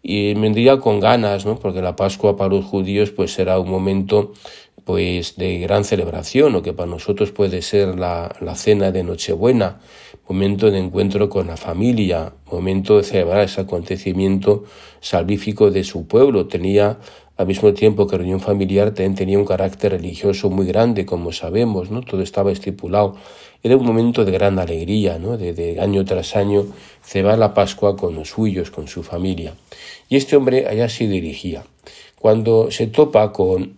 Y 0.00 0.34
vendría 0.34 0.78
con 0.78 1.00
ganas, 1.00 1.44
¿no? 1.44 1.58
Porque 1.58 1.82
la 1.82 1.96
Pascua 1.96 2.36
para 2.36 2.50
los 2.50 2.64
judíos, 2.64 3.10
pues, 3.10 3.38
era 3.40 3.58
un 3.58 3.68
momento, 3.68 4.32
pues, 4.88 5.36
de 5.36 5.58
gran 5.58 5.84
celebración, 5.84 6.56
o 6.56 6.62
que 6.62 6.72
para 6.72 6.88
nosotros 6.88 7.30
puede 7.30 7.60
ser 7.60 7.98
la, 7.98 8.34
la 8.40 8.54
cena 8.54 8.90
de 8.90 9.04
Nochebuena, 9.04 9.80
momento 10.26 10.70
de 10.70 10.78
encuentro 10.78 11.28
con 11.28 11.48
la 11.48 11.58
familia, 11.58 12.32
momento 12.50 12.96
de 12.96 13.04
celebrar 13.04 13.44
ese 13.44 13.60
acontecimiento 13.60 14.64
salvífico 15.00 15.70
de 15.70 15.84
su 15.84 16.06
pueblo. 16.06 16.46
Tenía 16.46 16.96
al 17.36 17.46
mismo 17.46 17.74
tiempo 17.74 18.06
que 18.06 18.16
reunión 18.16 18.40
familiar 18.40 18.92
también 18.92 19.14
tenía 19.14 19.38
un 19.38 19.44
carácter 19.44 19.92
religioso 19.92 20.48
muy 20.48 20.64
grande, 20.64 21.04
como 21.04 21.32
sabemos, 21.32 21.90
¿no? 21.90 22.00
Todo 22.00 22.22
estaba 22.22 22.50
estipulado. 22.50 23.16
Era 23.62 23.76
un 23.76 23.84
momento 23.84 24.24
de 24.24 24.32
gran 24.32 24.58
alegría, 24.58 25.18
¿no? 25.18 25.36
De, 25.36 25.76
año 25.82 26.02
tras 26.06 26.34
año 26.34 26.64
va 27.26 27.36
la 27.36 27.52
Pascua 27.52 27.94
con 27.94 28.14
los 28.14 28.30
suyos, 28.30 28.70
con 28.70 28.88
su 28.88 29.02
familia. 29.02 29.52
Y 30.08 30.16
este 30.16 30.34
hombre 30.34 30.66
allá 30.66 30.88
se 30.88 31.06
dirigía. 31.06 31.62
Cuando 32.18 32.70
se 32.70 32.86
topa 32.86 33.32
con, 33.32 33.76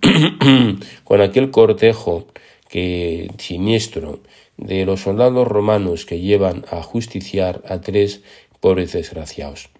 con 1.04 1.20
aquel 1.20 1.50
cortejo 1.50 2.26
que 2.68 3.30
siniestro 3.38 4.20
de 4.56 4.84
los 4.84 5.00
soldados 5.00 5.46
romanos 5.48 6.06
que 6.06 6.20
llevan 6.20 6.64
a 6.70 6.82
justiciar 6.82 7.62
a 7.68 7.80
tres 7.80 8.22
pobres 8.60 8.92
desgraciados. 8.92 9.70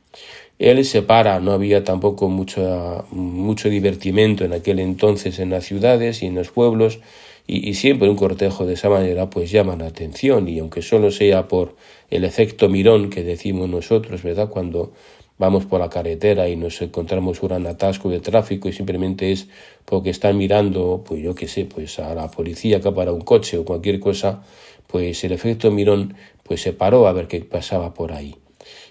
Él 0.58 0.84
se 0.84 1.00
para, 1.02 1.40
no 1.40 1.52
había 1.52 1.84
tampoco 1.84 2.28
mucho, 2.28 3.06
mucho 3.12 3.70
divertimento 3.70 4.44
en 4.44 4.52
aquel 4.52 4.78
entonces 4.78 5.38
en 5.38 5.50
las 5.50 5.64
ciudades 5.64 6.22
y 6.22 6.26
en 6.26 6.34
los 6.34 6.50
pueblos, 6.50 6.98
y, 7.46 7.74
siempre 7.74 8.08
un 8.08 8.16
cortejo 8.16 8.64
de 8.64 8.74
esa 8.74 8.88
manera 8.88 9.28
pues 9.28 9.50
llama 9.50 9.74
la 9.74 9.86
atención, 9.86 10.48
y 10.48 10.58
aunque 10.58 10.82
solo 10.82 11.10
sea 11.10 11.48
por 11.48 11.74
el 12.10 12.24
efecto 12.24 12.68
mirón 12.68 13.10
que 13.10 13.24
decimos 13.24 13.68
nosotros, 13.68 14.22
¿verdad? 14.22 14.50
Cuando 14.50 14.92
vamos 15.40 15.64
por 15.64 15.80
la 15.80 15.88
carretera 15.88 16.50
y 16.50 16.56
nos 16.56 16.82
encontramos 16.82 17.42
un 17.42 17.48
gran 17.48 17.66
atasco 17.66 18.10
de 18.10 18.20
tráfico 18.20 18.68
y 18.68 18.74
simplemente 18.74 19.32
es 19.32 19.48
porque 19.86 20.10
están 20.10 20.36
mirando, 20.36 21.02
pues 21.04 21.22
yo 21.22 21.34
qué 21.34 21.48
sé, 21.48 21.64
pues 21.64 21.98
a 21.98 22.14
la 22.14 22.30
policía 22.30 22.82
que 22.82 22.92
para 22.92 23.10
un 23.10 23.22
coche 23.22 23.56
o 23.56 23.64
cualquier 23.64 24.00
cosa, 24.00 24.42
pues 24.86 25.24
el 25.24 25.32
efecto 25.32 25.70
mirón 25.70 26.14
pues 26.42 26.60
se 26.60 26.74
paró 26.74 27.08
a 27.08 27.14
ver 27.14 27.26
qué 27.26 27.40
pasaba 27.40 27.94
por 27.94 28.12
ahí. 28.12 28.36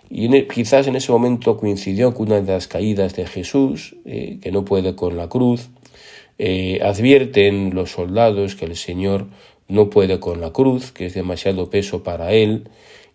Y 0.09 0.35
e, 0.35 0.47
quizás 0.47 0.87
en 0.87 0.95
ese 0.95 1.11
momento 1.11 1.55
coincidió 1.55 2.15
con 2.15 2.27
una 2.27 2.41
de 2.41 2.51
las 2.51 2.67
caídas 2.67 3.15
de 3.15 3.27
Jesús, 3.27 3.95
eh, 4.05 4.39
que 4.41 4.51
no 4.51 4.65
puede 4.65 4.95
con 4.95 5.17
la 5.17 5.29
cruz. 5.29 5.69
Eh, 6.39 6.79
advierten 6.81 7.75
los 7.75 7.91
soldados 7.91 8.55
que 8.55 8.65
el 8.65 8.75
Señor 8.75 9.27
no 9.67 9.91
puede 9.91 10.19
con 10.19 10.41
la 10.41 10.51
cruz, 10.51 10.91
que 10.91 11.05
es 11.05 11.13
demasiado 11.13 11.69
peso 11.69 12.01
para 12.01 12.33
él, 12.33 12.63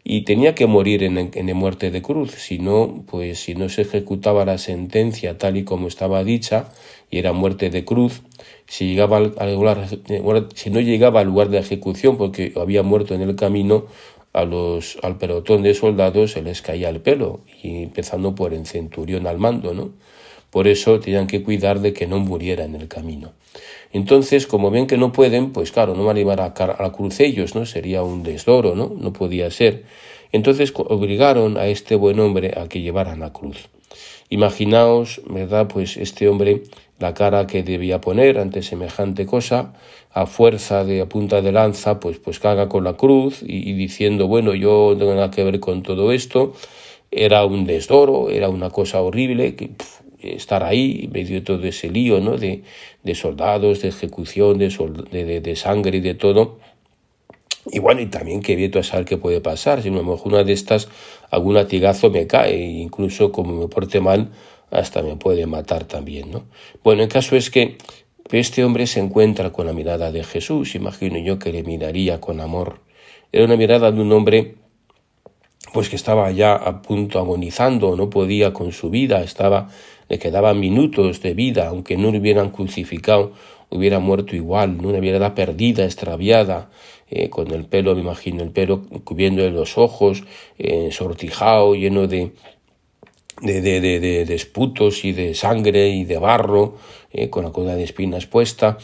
y 0.04 0.22
tenía 0.22 0.54
que 0.54 0.66
morir 0.66 1.02
en, 1.02 1.16
en 1.32 1.56
muerte 1.56 1.90
de 1.90 2.02
cruz, 2.02 2.32
si 2.32 2.58
no, 2.58 3.04
pues 3.06 3.38
si 3.40 3.54
no 3.54 3.70
se 3.70 3.82
ejecutaba 3.82 4.44
la 4.44 4.58
sentencia 4.58 5.38
tal 5.38 5.56
y 5.56 5.64
como 5.64 5.88
estaba 5.88 6.22
dicha, 6.22 6.68
y 7.10 7.18
era 7.18 7.32
muerte 7.32 7.70
de 7.70 7.86
cruz, 7.86 8.22
si, 8.66 8.86
llegaba 8.88 9.16
al 9.16 9.54
lugar, 9.54 9.88
si 10.54 10.70
no 10.70 10.80
llegaba 10.80 11.20
al 11.20 11.26
lugar 11.26 11.48
de 11.48 11.58
ejecución 11.58 12.18
porque 12.18 12.52
había 12.56 12.82
muerto 12.82 13.14
en 13.14 13.22
el 13.22 13.34
camino, 13.34 13.86
a 14.34 14.44
los, 14.44 14.98
al 15.02 15.16
pelotón 15.16 15.62
de 15.62 15.74
soldados 15.74 16.32
se 16.32 16.42
les 16.42 16.60
caía 16.60 16.90
el 16.90 17.00
pelo, 17.00 17.40
y 17.62 17.84
empezando 17.84 18.34
por 18.34 18.52
el 18.52 18.66
centurión 18.66 19.26
al 19.26 19.38
mando, 19.38 19.72
¿no? 19.72 19.92
Por 20.54 20.68
eso 20.68 21.00
tenían 21.00 21.26
que 21.26 21.42
cuidar 21.42 21.80
de 21.80 21.92
que 21.92 22.06
no 22.06 22.20
muriera 22.20 22.62
en 22.62 22.76
el 22.76 22.86
camino. 22.86 23.32
Entonces, 23.92 24.46
como 24.46 24.70
ven 24.70 24.86
que 24.86 24.96
no 24.96 25.10
pueden, 25.10 25.50
pues 25.50 25.72
claro, 25.72 25.96
no 25.96 26.04
van 26.04 26.14
a 26.14 26.20
llevar 26.20 26.40
a, 26.40 26.76
la 26.80 26.92
cruz 26.92 27.18
ellos, 27.18 27.56
¿no? 27.56 27.66
Sería 27.66 28.04
un 28.04 28.22
desdoro, 28.22 28.76
¿no? 28.76 28.92
No 28.96 29.12
podía 29.12 29.50
ser. 29.50 29.82
Entonces 30.30 30.72
obligaron 30.76 31.56
a 31.56 31.66
este 31.66 31.96
buen 31.96 32.20
hombre 32.20 32.54
a 32.56 32.68
que 32.68 32.82
llevaran 32.82 33.18
la 33.18 33.32
cruz. 33.32 33.68
Imaginaos, 34.28 35.22
¿verdad? 35.28 35.66
Pues 35.66 35.96
este 35.96 36.28
hombre, 36.28 36.62
la 37.00 37.14
cara 37.14 37.48
que 37.48 37.64
debía 37.64 38.00
poner 38.00 38.38
ante 38.38 38.62
semejante 38.62 39.26
cosa, 39.26 39.72
a 40.12 40.26
fuerza 40.26 40.84
de 40.84 41.04
punta 41.06 41.42
de 41.42 41.50
lanza, 41.50 41.98
pues, 41.98 42.20
pues 42.20 42.38
caga 42.38 42.68
con 42.68 42.84
la 42.84 42.92
cruz 42.92 43.42
y, 43.42 43.72
diciendo, 43.72 44.28
bueno, 44.28 44.54
yo 44.54 44.90
no 44.92 44.98
tengo 44.98 45.14
nada 45.14 45.32
que 45.32 45.42
ver 45.42 45.58
con 45.58 45.82
todo 45.82 46.12
esto, 46.12 46.54
era 47.10 47.44
un 47.44 47.64
desdoro, 47.64 48.30
era 48.30 48.48
una 48.48 48.70
cosa 48.70 49.00
horrible, 49.02 49.56
que 49.56 49.70
estar 50.24 50.62
ahí, 50.62 51.08
medio 51.12 51.36
de 51.36 51.40
todo 51.42 51.64
ese 51.64 51.90
lío, 51.90 52.20
¿no? 52.20 52.36
De, 52.36 52.62
de 53.02 53.14
soldados, 53.14 53.82
de 53.82 53.88
ejecución, 53.88 54.58
de, 54.58 54.68
de, 55.10 55.40
de, 55.40 55.56
sangre 55.56 55.98
y 55.98 56.00
de 56.00 56.14
todo. 56.14 56.58
Y 57.70 57.78
bueno, 57.78 58.00
y 58.00 58.06
también 58.06 58.42
que 58.42 58.56
vieto 58.56 58.78
a 58.78 58.82
saber 58.82 59.04
qué 59.04 59.16
puede 59.16 59.40
pasar, 59.40 59.82
si 59.82 59.88
a 59.88 59.92
lo 59.92 60.02
mejor 60.02 60.32
una 60.32 60.44
de 60.44 60.52
estas, 60.52 60.88
algún 61.30 61.54
latigazo 61.54 62.10
me 62.10 62.26
cae, 62.26 62.54
e 62.54 62.70
incluso 62.80 63.32
como 63.32 63.54
me 63.54 63.68
porte 63.68 64.00
mal, 64.00 64.30
hasta 64.70 65.02
me 65.02 65.16
puede 65.16 65.46
matar 65.46 65.84
también, 65.84 66.30
¿no? 66.30 66.44
Bueno, 66.82 67.02
el 67.02 67.08
caso 67.08 67.36
es 67.36 67.50
que 67.50 67.78
este 68.30 68.64
hombre 68.64 68.86
se 68.86 69.00
encuentra 69.00 69.50
con 69.50 69.66
la 69.66 69.72
mirada 69.72 70.10
de 70.10 70.24
Jesús, 70.24 70.74
imagino 70.74 71.18
yo 71.18 71.38
que 71.38 71.52
le 71.52 71.62
miraría 71.62 72.20
con 72.20 72.40
amor. 72.40 72.80
Era 73.32 73.44
una 73.44 73.56
mirada 73.56 73.90
de 73.92 74.00
un 74.00 74.12
hombre 74.12 74.56
pues 75.72 75.88
que 75.88 75.96
estaba 75.96 76.30
ya 76.30 76.54
a 76.54 76.82
punto 76.82 77.18
agonizando, 77.18 77.96
no 77.96 78.08
podía 78.08 78.52
con 78.52 78.72
su 78.72 78.90
vida, 78.90 79.22
estaba 79.22 79.70
le 80.08 80.18
quedaban 80.18 80.60
minutos 80.60 81.20
de 81.22 81.34
vida, 81.34 81.68
aunque 81.68 81.96
no 81.96 82.10
lo 82.10 82.18
hubieran 82.18 82.50
crucificado, 82.50 83.32
hubiera 83.70 83.98
muerto 83.98 84.36
igual, 84.36 84.78
¿no? 84.78 84.88
una 84.88 85.00
mirada 85.00 85.34
perdida, 85.34 85.84
extraviada, 85.84 86.70
eh, 87.10 87.28
con 87.28 87.50
el 87.50 87.64
pelo, 87.66 87.94
me 87.94 88.00
imagino, 88.00 88.42
el 88.42 88.50
pelo 88.50 88.82
cubriendo 89.04 89.48
los 89.50 89.76
ojos, 89.78 90.24
eh, 90.58 90.90
sortijado, 90.90 91.74
lleno 91.74 92.06
de, 92.06 92.32
de, 93.42 93.60
de, 93.60 93.80
de, 93.80 94.24
de, 94.24 94.34
esputos 94.34 95.04
y 95.04 95.12
de 95.12 95.34
sangre 95.34 95.90
y 95.90 96.04
de 96.04 96.18
barro, 96.18 96.76
eh, 97.12 97.30
con 97.30 97.44
la 97.44 97.52
cola 97.52 97.74
de 97.74 97.84
espinas 97.84 98.26
puesta. 98.26 98.78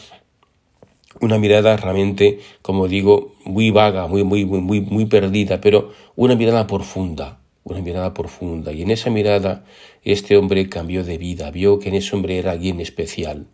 Una 1.19 1.37
mirada 1.37 1.77
realmente, 1.77 2.39
como 2.61 2.87
digo, 2.87 3.33
muy 3.43 3.69
vaga, 3.69 4.07
muy, 4.07 4.23
muy, 4.23 4.45
muy, 4.45 4.81
muy 4.81 5.05
perdida, 5.05 5.59
pero 5.59 5.91
una 6.15 6.35
mirada 6.35 6.67
profunda, 6.67 7.39
una 7.63 7.81
mirada 7.81 8.13
profunda. 8.13 8.71
Y 8.71 8.81
en 8.83 8.91
esa 8.91 9.09
mirada 9.09 9.65
este 10.03 10.37
hombre 10.37 10.69
cambió 10.69 11.03
de 11.03 11.17
vida, 11.17 11.51
vio 11.51 11.79
que 11.79 11.89
en 11.89 11.95
ese 11.95 12.15
hombre 12.15 12.37
era 12.37 12.51
alguien 12.51 12.79
especial. 12.79 13.47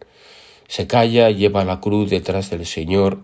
Se 0.68 0.88
calla, 0.88 1.32
lleva 1.32 1.66
la 1.66 1.80
cruz 1.80 2.10
detrás 2.10 2.50
del 2.50 2.66
Señor 2.66 3.24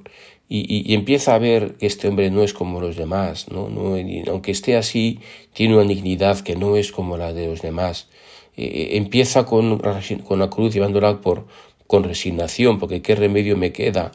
y, 0.49 0.93
empieza 0.93 1.33
a 1.33 1.39
ver 1.39 1.75
que 1.75 1.87
este 1.87 2.07
hombre 2.07 2.29
no 2.29 2.43
es 2.43 2.53
como 2.53 2.79
los 2.79 2.95
demás, 2.95 3.47
¿no? 3.49 3.69
no 3.69 3.95
aunque 4.31 4.51
esté 4.51 4.77
así, 4.77 5.19
tiene 5.53 5.75
una 5.75 5.85
dignidad 5.85 6.41
que 6.41 6.55
no 6.55 6.75
es 6.75 6.91
como 6.91 7.17
la 7.17 7.33
de 7.33 7.47
los 7.47 7.61
demás. 7.61 8.07
Eh, 8.55 8.65
eh, 8.65 8.97
empieza 8.97 9.45
con, 9.45 9.79
con 9.79 10.39
la 10.39 10.49
cruz 10.49 10.73
llevándola 10.73 11.21
por, 11.21 11.47
con 11.87 12.03
resignación, 12.03 12.79
porque 12.79 13.01
qué 13.01 13.15
remedio 13.15 13.57
me 13.57 13.71
queda. 13.71 14.11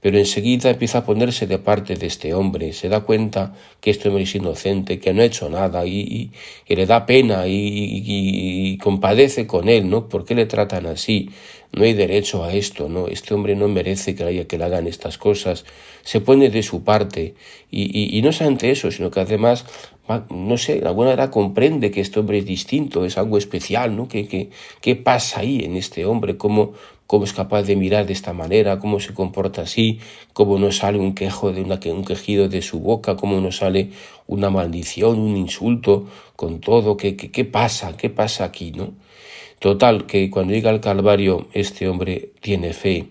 Pero 0.00 0.18
enseguida 0.18 0.70
empieza 0.70 0.98
a 0.98 1.04
ponerse 1.04 1.46
de 1.46 1.58
parte 1.58 1.94
de 1.94 2.06
este 2.06 2.34
hombre, 2.34 2.72
se 2.72 2.88
da 2.88 3.00
cuenta 3.00 3.54
que 3.80 3.90
este 3.90 4.08
hombre 4.08 4.24
es 4.24 4.34
inocente, 4.34 4.98
que 4.98 5.14
no 5.14 5.22
ha 5.22 5.26
hecho 5.26 5.48
nada 5.48 5.86
y, 5.86 6.32
le 6.66 6.86
da 6.86 7.06
pena 7.06 7.46
y, 7.46 8.02
y, 8.04 8.78
compadece 8.78 9.46
con 9.46 9.68
él, 9.68 9.88
¿no? 9.88 10.08
¿Por 10.08 10.24
qué 10.24 10.34
le 10.34 10.46
tratan 10.46 10.86
así? 10.86 11.30
No 11.72 11.84
hay 11.84 11.94
derecho 11.94 12.42
a 12.42 12.52
esto, 12.52 12.88
¿no? 12.88 13.06
Este 13.06 13.32
hombre 13.32 13.54
no 13.54 13.68
merece 13.68 14.16
que, 14.16 14.46
que 14.46 14.58
le 14.58 14.64
hagan 14.64 14.88
estas 14.88 15.18
cosas. 15.18 15.64
Se 16.02 16.20
pone 16.20 16.50
de 16.50 16.64
su 16.64 16.82
parte 16.82 17.34
y, 17.70 18.20
no 18.22 18.32
solamente 18.32 18.72
eso, 18.72 18.90
sino 18.90 19.10
que 19.10 19.20
además 19.20 19.64
no 20.30 20.58
sé, 20.58 20.80
de 20.80 20.88
alguna 20.88 21.10
manera 21.10 21.30
comprende 21.30 21.90
que 21.90 22.00
este 22.00 22.20
hombre 22.20 22.38
es 22.38 22.44
distinto, 22.44 23.04
es 23.04 23.16
algo 23.18 23.38
especial, 23.38 23.96
¿no? 23.96 24.08
¿Qué, 24.08 24.26
qué, 24.26 24.50
qué 24.80 24.96
pasa 24.96 25.40
ahí 25.40 25.60
en 25.64 25.76
este 25.76 26.04
hombre? 26.04 26.36
¿Cómo, 26.36 26.72
cómo 27.12 27.24
es 27.26 27.34
capaz 27.34 27.64
de 27.64 27.76
mirar 27.76 28.06
de 28.06 28.14
esta 28.14 28.32
manera, 28.32 28.78
cómo 28.78 28.98
se 28.98 29.12
comporta 29.12 29.60
así, 29.60 30.00
cómo 30.32 30.58
no 30.58 30.72
sale 30.72 30.98
un 30.98 31.14
quejo 31.14 31.52
de 31.52 31.60
una, 31.60 31.78
un 31.84 32.06
quejido 32.06 32.48
de 32.48 32.62
su 32.62 32.80
boca, 32.80 33.16
cómo 33.16 33.38
no 33.38 33.52
sale 33.52 33.90
una 34.26 34.48
maldición, 34.48 35.18
un 35.18 35.36
insulto, 35.36 36.06
con 36.36 36.60
todo, 36.60 36.96
qué, 36.96 37.14
qué, 37.14 37.44
pasa, 37.44 37.98
qué 37.98 38.08
pasa 38.08 38.44
aquí, 38.44 38.72
¿no? 38.72 38.94
Total, 39.58 40.06
que 40.06 40.30
cuando 40.30 40.54
llega 40.54 40.70
al 40.70 40.80
Calvario 40.80 41.48
este 41.52 41.86
hombre 41.86 42.30
tiene 42.40 42.72
fe, 42.72 43.08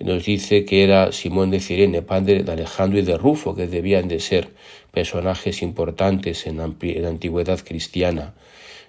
nos 0.00 0.24
dice 0.24 0.64
que 0.64 0.82
era 0.82 1.12
Simón 1.12 1.50
de 1.50 1.60
Cirene, 1.60 2.00
padre 2.00 2.42
de 2.42 2.50
Alejandro 2.50 3.00
y 3.00 3.02
de 3.02 3.18
Rufo, 3.18 3.54
que 3.54 3.66
debían 3.66 4.08
de 4.08 4.20
ser 4.20 4.54
personajes 4.92 5.60
importantes 5.60 6.46
en 6.46 6.56
la 6.56 6.64
antigüedad 6.64 7.60
cristiana. 7.62 8.32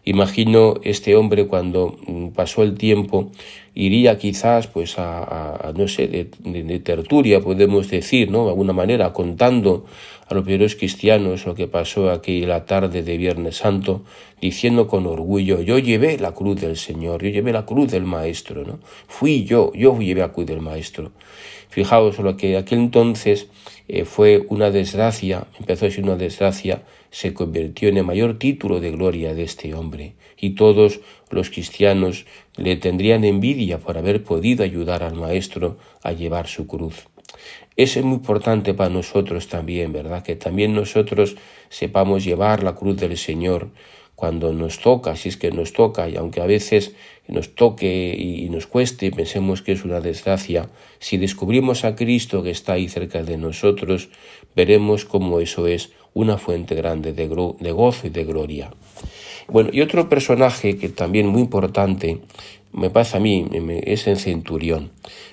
Imagino 0.08 0.76
este 0.84 1.18
hombre 1.18 1.48
cuando 1.48 1.98
mm, 2.08 2.28
pasó 2.30 2.64
el 2.64 2.76
tiempo 2.76 3.30
iría 3.76 4.18
quizás 4.18 4.68
pues 4.68 4.96
a, 4.98 5.74
no 5.76 5.90
sé 5.90 6.08
de, 6.08 6.80
tertulia 6.80 7.42
podemos 7.42 7.90
decir 7.90 8.32
no 8.32 8.46
de 8.46 8.52
alguna 8.52 8.72
manera 8.72 9.12
contando 9.12 9.86
a 10.30 10.34
los 10.34 10.44
primeros 10.44 10.76
cristianos 10.76 11.46
lo 11.46 11.56
que 11.56 11.68
pasó 11.68 12.12
aquella 12.12 12.66
tarde 12.66 13.04
de 13.04 13.18
Viernes 13.18 13.58
Santo 13.58 14.04
diciendo 14.42 14.88
con 14.88 15.06
orgullo 15.06 15.62
yo 15.62 15.80
llevé 15.80 16.18
la 16.18 16.34
cruz 16.34 16.62
del 16.62 16.78
Señor 16.78 17.24
yo 17.24 17.30
llevé 17.30 17.52
la 17.52 17.66
cruz 17.66 17.92
del 17.92 18.04
Maestro 18.04 18.64
no 18.64 18.80
fui 19.08 19.44
yo 19.44 19.72
yo 19.74 19.98
llevé 20.00 20.22
la 20.22 20.34
cruz 20.34 20.48
del 20.48 20.62
Maestro 20.62 21.12
fijaos 21.70 22.20
lo 22.20 22.38
que 22.38 22.58
aquel 22.58 22.80
entonces 22.80 23.48
eh, 23.88 24.06
fue 24.06 24.46
una 24.50 24.72
desgracia 24.72 25.48
empezó 25.60 25.86
a 25.86 25.92
ser 25.92 26.04
una 26.04 26.16
desgracia 26.16 26.84
se 27.10 27.34
convirtió 27.34 27.90
en 27.90 27.98
el 27.98 28.04
mayor 28.04 28.38
título 28.38 28.80
de 28.80 28.92
gloria 28.92 29.34
de 29.34 29.44
este 29.44 29.74
hombre, 29.74 30.14
y 30.38 30.52
todos 30.52 31.00
los 31.30 31.50
cristianos 31.50 32.26
le 32.56 32.76
tendrían 32.76 33.24
envidia 33.24 33.80
por 33.80 33.98
haber 33.98 34.24
podido 34.24 34.64
ayudar 34.64 35.04
al 35.04 35.16
Maestro 35.16 35.78
a 36.04 36.12
llevar 36.12 36.48
su 36.48 36.68
cruz. 36.68 37.08
Eso 37.78 38.00
es 38.00 38.06
muy 38.06 38.16
importante 38.16 38.74
para 38.74 38.90
nosotros 38.90 39.48
también, 39.48 39.94
¿verdad? 39.94 40.24
Que 40.24 40.36
también 40.36 40.74
nosotros 40.74 41.38
sepamos 41.70 42.26
llevar 42.26 42.64
la 42.64 42.76
cruz 42.76 42.98
del 42.98 43.16
Señor 43.18 43.70
cuando 44.16 44.52
nos 44.52 44.80
toca, 44.80 45.16
si 45.16 45.30
es 45.30 45.38
que 45.38 45.52
nos 45.52 45.74
toca, 45.74 46.10
y 46.10 46.16
aunque 46.16 46.42
a 46.42 46.48
veces 46.48 46.96
nos 47.28 47.54
toque 47.54 48.16
y 48.18 48.50
nos 48.50 48.66
cueste, 48.66 49.12
pensemos 49.12 49.62
que 49.62 49.74
es 49.74 49.86
una 49.86 50.02
desgracia, 50.02 50.70
si 50.98 51.18
descubrimos 51.18 51.86
a 51.86 51.96
Cristo 51.96 52.42
que 52.42 52.50
está 52.50 52.74
ahí 52.74 52.90
cerca 52.90 53.22
de 53.22 53.38
nosotros, 53.38 54.10
veremos 54.56 55.06
cómo 55.06 55.40
eso 55.40 55.68
es 55.68 55.92
una 56.16 56.40
fuente 56.40 56.74
grande 56.74 57.14
de, 57.14 57.28
gozo 57.28 58.08
y 58.08 58.10
de 58.10 58.24
gloria. 58.24 58.72
Bueno, 59.48 59.70
y 59.72 59.82
otro 59.82 60.10
personaje 60.10 60.78
que 60.78 60.90
también 60.90 61.28
muy 61.28 61.42
importante, 61.42 62.22
me 62.78 62.90
pasa 62.90 63.18
a 63.18 63.20
mí, 63.20 63.48
es 63.84 64.08
el 64.08 64.18
centurión. 64.18 64.92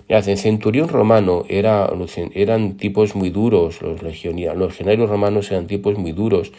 Mirad, 0.08 0.28
el 0.28 0.38
centurión 0.38 0.88
romano 0.88 1.44
era, 1.48 1.90
eran 2.34 2.76
tipos 2.76 3.14
muy 3.14 3.30
duros, 3.30 3.82
los 3.82 4.02
legionarios, 4.02 4.56
los 4.56 4.70
legionarios 4.70 5.10
romanos 5.10 5.50
eran 5.50 5.66
tipos 5.66 5.98
muy 5.98 6.12
duros, 6.12 6.52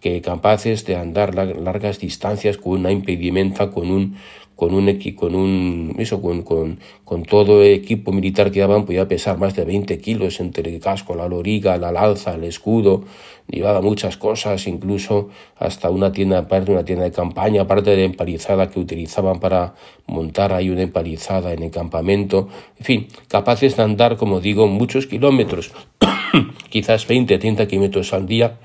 que 0.00 0.20
capaces 0.22 0.84
de 0.86 0.96
andar 0.96 1.34
largas 1.34 1.98
distancias 1.98 2.56
con 2.56 2.72
una 2.72 2.90
impedimenta, 2.90 3.70
con 3.70 3.90
un, 3.90 4.16
con 4.60 4.74
un 4.74 4.98
con 5.16 5.34
un 5.34 5.94
eso 5.98 6.20
con, 6.20 6.42
con, 6.42 6.80
con, 7.04 7.24
todo 7.24 7.62
equipo 7.62 8.12
militar 8.12 8.50
que 8.50 8.60
daban 8.60 8.84
podía 8.84 9.08
pesar 9.08 9.38
más 9.38 9.56
de 9.56 9.64
20 9.64 9.98
kilos 10.00 10.38
entre 10.38 10.74
el 10.74 10.80
casco, 10.80 11.14
la 11.14 11.26
loriga, 11.28 11.78
la 11.78 11.90
lanza, 11.92 12.34
el 12.34 12.44
escudo, 12.44 13.04
llevaba 13.48 13.80
muchas 13.80 14.18
cosas, 14.18 14.66
incluso 14.66 15.30
hasta 15.56 15.88
una 15.88 16.12
tienda, 16.12 16.40
aparte 16.40 16.72
una 16.72 16.84
tienda 16.84 17.04
de 17.04 17.12
campaña, 17.12 17.62
aparte 17.62 17.96
de 17.96 18.04
empalizada 18.04 18.68
que 18.68 18.78
utilizaban 18.78 19.40
para 19.40 19.74
montar 20.06 20.52
ahí 20.52 20.68
una 20.68 20.82
empalizada 20.82 21.54
en 21.54 21.62
el 21.62 21.70
campamento, 21.70 22.48
en 22.78 22.84
fin, 22.84 23.08
capaces 23.28 23.78
de 23.78 23.82
andar, 23.82 24.18
como 24.18 24.40
digo, 24.40 24.66
muchos 24.66 25.06
kilómetros, 25.06 25.72
quizás 26.68 27.06
20, 27.06 27.38
30 27.38 27.66
kilómetros 27.66 28.12
al 28.12 28.26
día, 28.26 28.58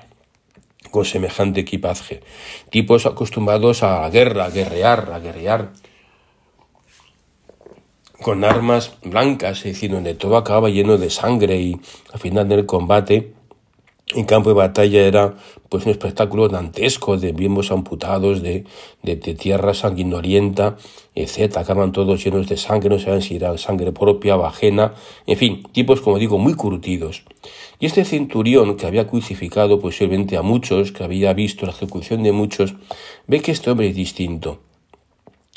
con 0.90 1.04
semejante 1.04 1.60
equipaje. 1.60 2.20
Tipos 2.70 3.06
acostumbrados 3.06 3.82
a 3.82 4.00
la 4.00 4.10
guerra, 4.10 4.46
a 4.46 4.50
guerrear, 4.50 5.10
a 5.12 5.18
guerrear 5.18 5.72
con 8.20 8.44
armas 8.44 8.96
blancas, 9.04 9.58
es 9.58 9.74
decir, 9.74 9.90
donde 9.90 10.14
todo 10.14 10.36
acaba 10.36 10.70
lleno 10.70 10.96
de 10.98 11.10
sangre 11.10 11.56
y 11.60 11.80
al 12.12 12.20
final 12.20 12.48
del 12.48 12.66
combate 12.66 13.34
en 14.16 14.24
campo 14.24 14.48
de 14.48 14.54
batalla 14.54 15.02
era 15.02 15.34
pues 15.68 15.84
un 15.84 15.90
espectáculo 15.90 16.48
dantesco 16.48 17.18
de 17.18 17.34
miembros 17.34 17.70
amputados, 17.70 18.40
de, 18.40 18.64
de, 19.02 19.16
tierra 19.16 19.74
sanguinolienta, 19.74 20.76
etc. 21.14 21.58
Acaban 21.58 21.92
todos 21.92 22.24
llenos 22.24 22.48
de 22.48 22.56
sangre, 22.56 22.88
no 22.88 22.98
saben 22.98 23.20
si 23.20 23.36
era 23.36 23.56
sangre 23.58 23.92
propia 23.92 24.36
o 24.36 24.46
ajena, 24.46 24.94
en 25.26 25.36
fin, 25.36 25.62
tipos, 25.72 26.00
como 26.00 26.18
digo, 26.18 26.38
muy 26.38 26.54
curtidos. 26.54 27.24
Y 27.78 27.86
este 27.86 28.04
centurión 28.06 28.76
que 28.76 28.86
había 28.86 29.06
crucificado 29.06 29.80
posiblemente 29.80 30.38
a 30.38 30.42
muchos, 30.42 30.92
que 30.92 31.04
había 31.04 31.34
visto 31.34 31.66
la 31.66 31.72
ejecución 31.72 32.22
de 32.22 32.32
muchos, 32.32 32.74
ve 33.26 33.40
que 33.40 33.52
este 33.52 33.70
hombre 33.70 33.88
es 33.88 33.94
distinto. 33.94 34.60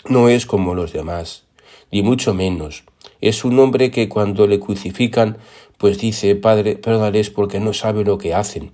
No 0.10 0.28
es 0.28 0.46
como 0.46 0.76
los 0.76 0.92
demás, 0.92 1.44
ni 1.92 2.02
mucho 2.02 2.34
menos. 2.34 2.84
Es 3.22 3.44
un 3.44 3.60
hombre 3.60 3.92
que 3.92 4.08
cuando 4.10 4.48
le 4.48 4.60
crucifican, 4.60 5.38
pues 5.80 5.98
dice, 5.98 6.36
Padre, 6.36 6.76
perdónales 6.76 7.30
porque 7.30 7.62
no 7.62 7.74
sabe 7.74 8.04
lo 8.04 8.18
que 8.18 8.36
hacen. 8.36 8.74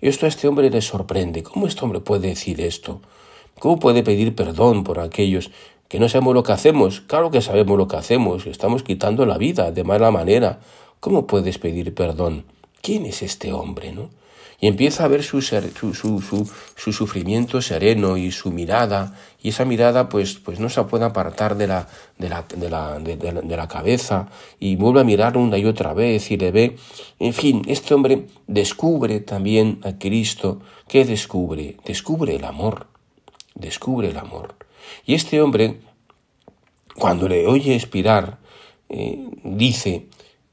Esto 0.00 0.24
a 0.24 0.28
este 0.28 0.46
hombre 0.46 0.70
le 0.70 0.80
sorprende. 0.80 1.42
¿Cómo 1.42 1.66
este 1.66 1.84
hombre 1.84 2.00
puede 2.00 2.28
decir 2.28 2.60
esto? 2.60 3.00
¿Cómo 3.58 3.80
puede 3.80 4.04
pedir 4.04 4.36
perdón 4.36 4.84
por 4.84 5.00
aquellos 5.00 5.50
que 5.88 5.98
no 5.98 6.08
sabemos 6.08 6.34
lo 6.34 6.44
que 6.44 6.52
hacemos? 6.52 7.00
Claro 7.00 7.32
que 7.32 7.42
sabemos 7.42 7.76
lo 7.76 7.88
que 7.88 7.96
hacemos, 7.96 8.46
estamos 8.46 8.84
quitando 8.84 9.26
la 9.26 9.36
vida 9.36 9.72
de 9.72 9.82
mala 9.82 10.12
manera. 10.12 10.60
¿Cómo 11.00 11.26
puedes 11.26 11.58
pedir 11.58 11.92
perdón? 11.92 12.44
¿Quién 12.82 13.04
es 13.04 13.22
este 13.22 13.52
hombre, 13.52 13.92
no? 13.92 14.10
Y 14.60 14.66
empieza 14.66 15.04
a 15.04 15.08
ver 15.08 15.22
su, 15.22 15.42
su, 15.42 15.94
su, 15.94 16.50
su, 16.76 16.92
sufrimiento 16.92 17.60
sereno 17.60 18.16
y 18.16 18.30
su 18.30 18.50
mirada, 18.50 19.16
y 19.42 19.50
esa 19.50 19.64
mirada 19.64 20.08
pues, 20.08 20.34
pues 20.34 20.60
no 20.60 20.68
se 20.68 20.82
puede 20.84 21.04
apartar 21.04 21.56
de 21.56 21.66
la, 21.66 21.88
de 22.18 22.28
la, 22.28 22.44
de 22.56 22.70
la, 22.70 22.98
de, 22.98 23.56
la 23.56 23.68
cabeza, 23.68 24.28
y 24.58 24.76
vuelve 24.76 25.00
a 25.00 25.04
mirar 25.04 25.36
una 25.36 25.58
y 25.58 25.66
otra 25.66 25.92
vez 25.92 26.30
y 26.30 26.36
le 26.36 26.52
ve. 26.52 26.76
En 27.18 27.32
fin, 27.32 27.62
este 27.66 27.94
hombre 27.94 28.26
descubre 28.46 29.20
también 29.20 29.80
a 29.84 29.98
Cristo. 29.98 30.60
¿Qué 30.88 31.04
descubre? 31.04 31.76
Descubre 31.84 32.36
el 32.36 32.44
amor, 32.44 32.86
descubre 33.54 34.10
el 34.10 34.18
amor. 34.18 34.54
Y 35.04 35.14
este 35.14 35.40
hombre, 35.40 35.80
cuando 36.94 37.28
le 37.28 37.46
oye 37.46 37.74
expirar, 37.74 38.38
eh, 38.88 39.26
dice, 39.42 40.06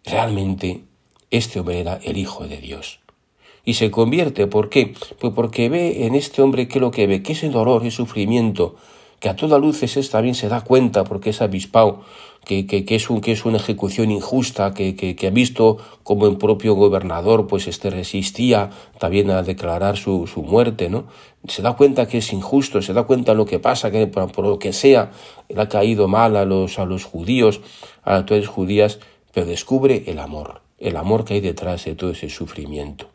realmente, 0.03 0.83
este 1.29 1.59
hombre 1.59 1.79
era 1.79 1.99
el 2.03 2.17
Hijo 2.17 2.47
de 2.47 2.57
Dios 2.57 3.00
y 3.65 3.76
se 3.76 3.91
convierte. 3.91 4.47
¿Por 4.47 4.69
qué? 4.69 4.93
Pues 5.19 5.34
porque 5.34 5.69
ve 5.69 6.06
en 6.06 6.15
este 6.15 6.41
hombre 6.41 6.67
que 6.67 6.80
lo 6.80 6.91
que 6.91 7.08
ve, 7.08 7.21
que 7.24 7.34
ese 7.34 7.50
dolor, 7.50 7.82
ese 7.86 7.97
sufrimiento, 7.97 8.76
que 9.21 9.30
a 9.30 9.36
toda 9.36 9.60
luces 9.60 9.97
es, 9.97 10.10
también 10.10 10.34
se 10.34 10.50
da 10.50 10.62
cuenta 10.62 11.04
porque 11.04 11.30
es 11.30 11.41
avispado, 11.41 12.02
que, 12.43 12.65
que, 12.65 12.86
que, 12.86 12.95
es, 12.95 13.08
un, 13.12 13.21
que 13.21 13.32
es 13.34 13.45
una 13.45 13.58
ejecución 13.58 14.10
injusta, 14.10 14.74
que, 14.74 14.95
que, 14.95 15.28
ha 15.28 15.30
visto 15.30 15.78
como 16.02 16.26
el 16.26 16.38
propio 16.38 16.74
gobernador 16.74 17.45
pues 17.45 17.67
este 17.67 17.91
resistía 17.91 18.71
también 18.97 19.30
a 19.30 19.43
declarar 19.43 19.95
su, 19.95 20.26
su 20.26 20.41
muerte, 20.41 20.89
¿no? 20.89 21.06
Se 21.47 21.62
da 21.62 21.74
cuenta 21.74 22.08
que 22.08 22.17
es 22.17 22.34
injusto, 22.34 22.82
se 22.82 22.93
da 22.93 23.04
cuenta 23.04 23.34
de 23.34 23.38
lo 23.38 23.45
que 23.45 23.60
pasa, 23.60 23.91
que 23.91 24.08
por, 24.08 24.43
lo 24.43 24.58
que 24.58 24.74
sea, 24.74 25.12
le 25.50 25.62
ha 25.62 25.69
caído 25.69 26.08
mal 26.08 26.36
a 26.36 26.43
los, 26.43 26.80
a 26.80 26.86
los 26.86 27.06
judíos, 27.06 27.62
a 28.02 28.24
las 28.28 28.47
judías, 28.47 29.00
pero 29.32 29.45
descubre 29.45 30.04
el 30.08 30.17
amor, 30.17 30.62
el 30.80 30.97
amor 30.97 31.26
que 31.26 31.36
hay 31.36 31.41
detrás 31.41 31.86
de 31.86 31.93
todo 31.93 32.10
ese 32.10 32.30
sufrimiento. 32.30 33.11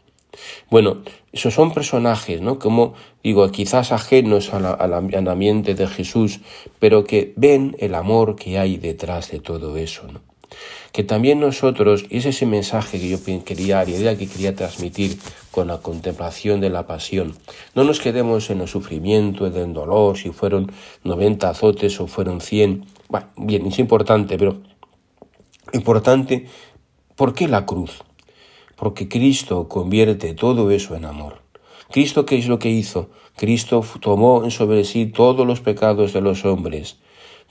Bueno, 0.70 1.02
esos 1.32 1.54
son 1.54 1.72
personajes, 1.72 2.40
¿no? 2.40 2.58
Como 2.58 2.94
digo, 3.22 3.50
quizás 3.50 3.92
ajenos 3.92 4.52
al 4.52 5.28
ambiente 5.28 5.74
de 5.74 5.86
Jesús, 5.86 6.40
pero 6.78 7.04
que 7.04 7.32
ven 7.36 7.76
el 7.78 7.94
amor 7.94 8.36
que 8.36 8.58
hay 8.58 8.76
detrás 8.76 9.30
de 9.30 9.40
todo 9.40 9.76
eso, 9.76 10.06
¿no? 10.12 10.20
Que 10.92 11.04
también 11.04 11.40
nosotros, 11.40 12.06
y 12.08 12.18
es 12.18 12.26
ese 12.26 12.46
mensaje 12.46 12.98
que 12.98 13.08
yo 13.10 13.18
quería, 13.44 13.84
la 13.84 13.90
idea 13.90 14.16
que 14.16 14.26
quería 14.26 14.54
transmitir 14.54 15.18
con 15.50 15.66
la 15.66 15.78
contemplación 15.78 16.60
de 16.60 16.70
la 16.70 16.86
pasión, 16.86 17.36
no 17.74 17.84
nos 17.84 18.00
quedemos 18.00 18.48
en 18.48 18.62
el 18.62 18.68
sufrimiento, 18.68 19.46
en 19.46 19.56
el 19.56 19.74
dolor, 19.74 20.16
si 20.16 20.30
fueron 20.30 20.72
90 21.04 21.50
azotes 21.50 22.00
o 22.00 22.06
fueron 22.06 22.40
100. 22.40 22.86
Bueno, 23.08 23.26
bien, 23.36 23.66
es 23.66 23.78
importante, 23.78 24.38
pero 24.38 24.62
importante, 25.74 26.46
¿por 27.14 27.34
qué 27.34 27.46
la 27.46 27.66
cruz? 27.66 28.02
Porque 28.76 29.08
Cristo 29.08 29.68
convierte 29.68 30.34
todo 30.34 30.70
eso 30.70 30.94
en 30.94 31.04
amor. 31.04 31.42
Cristo, 31.90 32.26
¿qué 32.26 32.36
es 32.36 32.48
lo 32.48 32.58
que 32.58 32.70
hizo? 32.70 33.10
Cristo 33.36 33.84
tomó 34.00 34.48
sobre 34.50 34.84
sí 34.84 35.06
todos 35.06 35.46
los 35.46 35.60
pecados 35.60 36.12
de 36.12 36.20
los 36.20 36.44
hombres, 36.44 36.98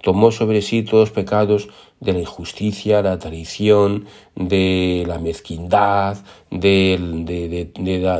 tomó 0.01 0.31
sobre 0.31 0.61
sí 0.61 0.83
todos 0.83 1.09
los 1.09 1.11
pecados 1.11 1.69
de 1.99 2.13
la 2.13 2.19
injusticia, 2.19 3.01
la 3.01 3.17
traición, 3.17 4.05
de 4.35 5.05
la 5.07 5.17
mezquindad, 5.17 6.17
de, 6.51 7.69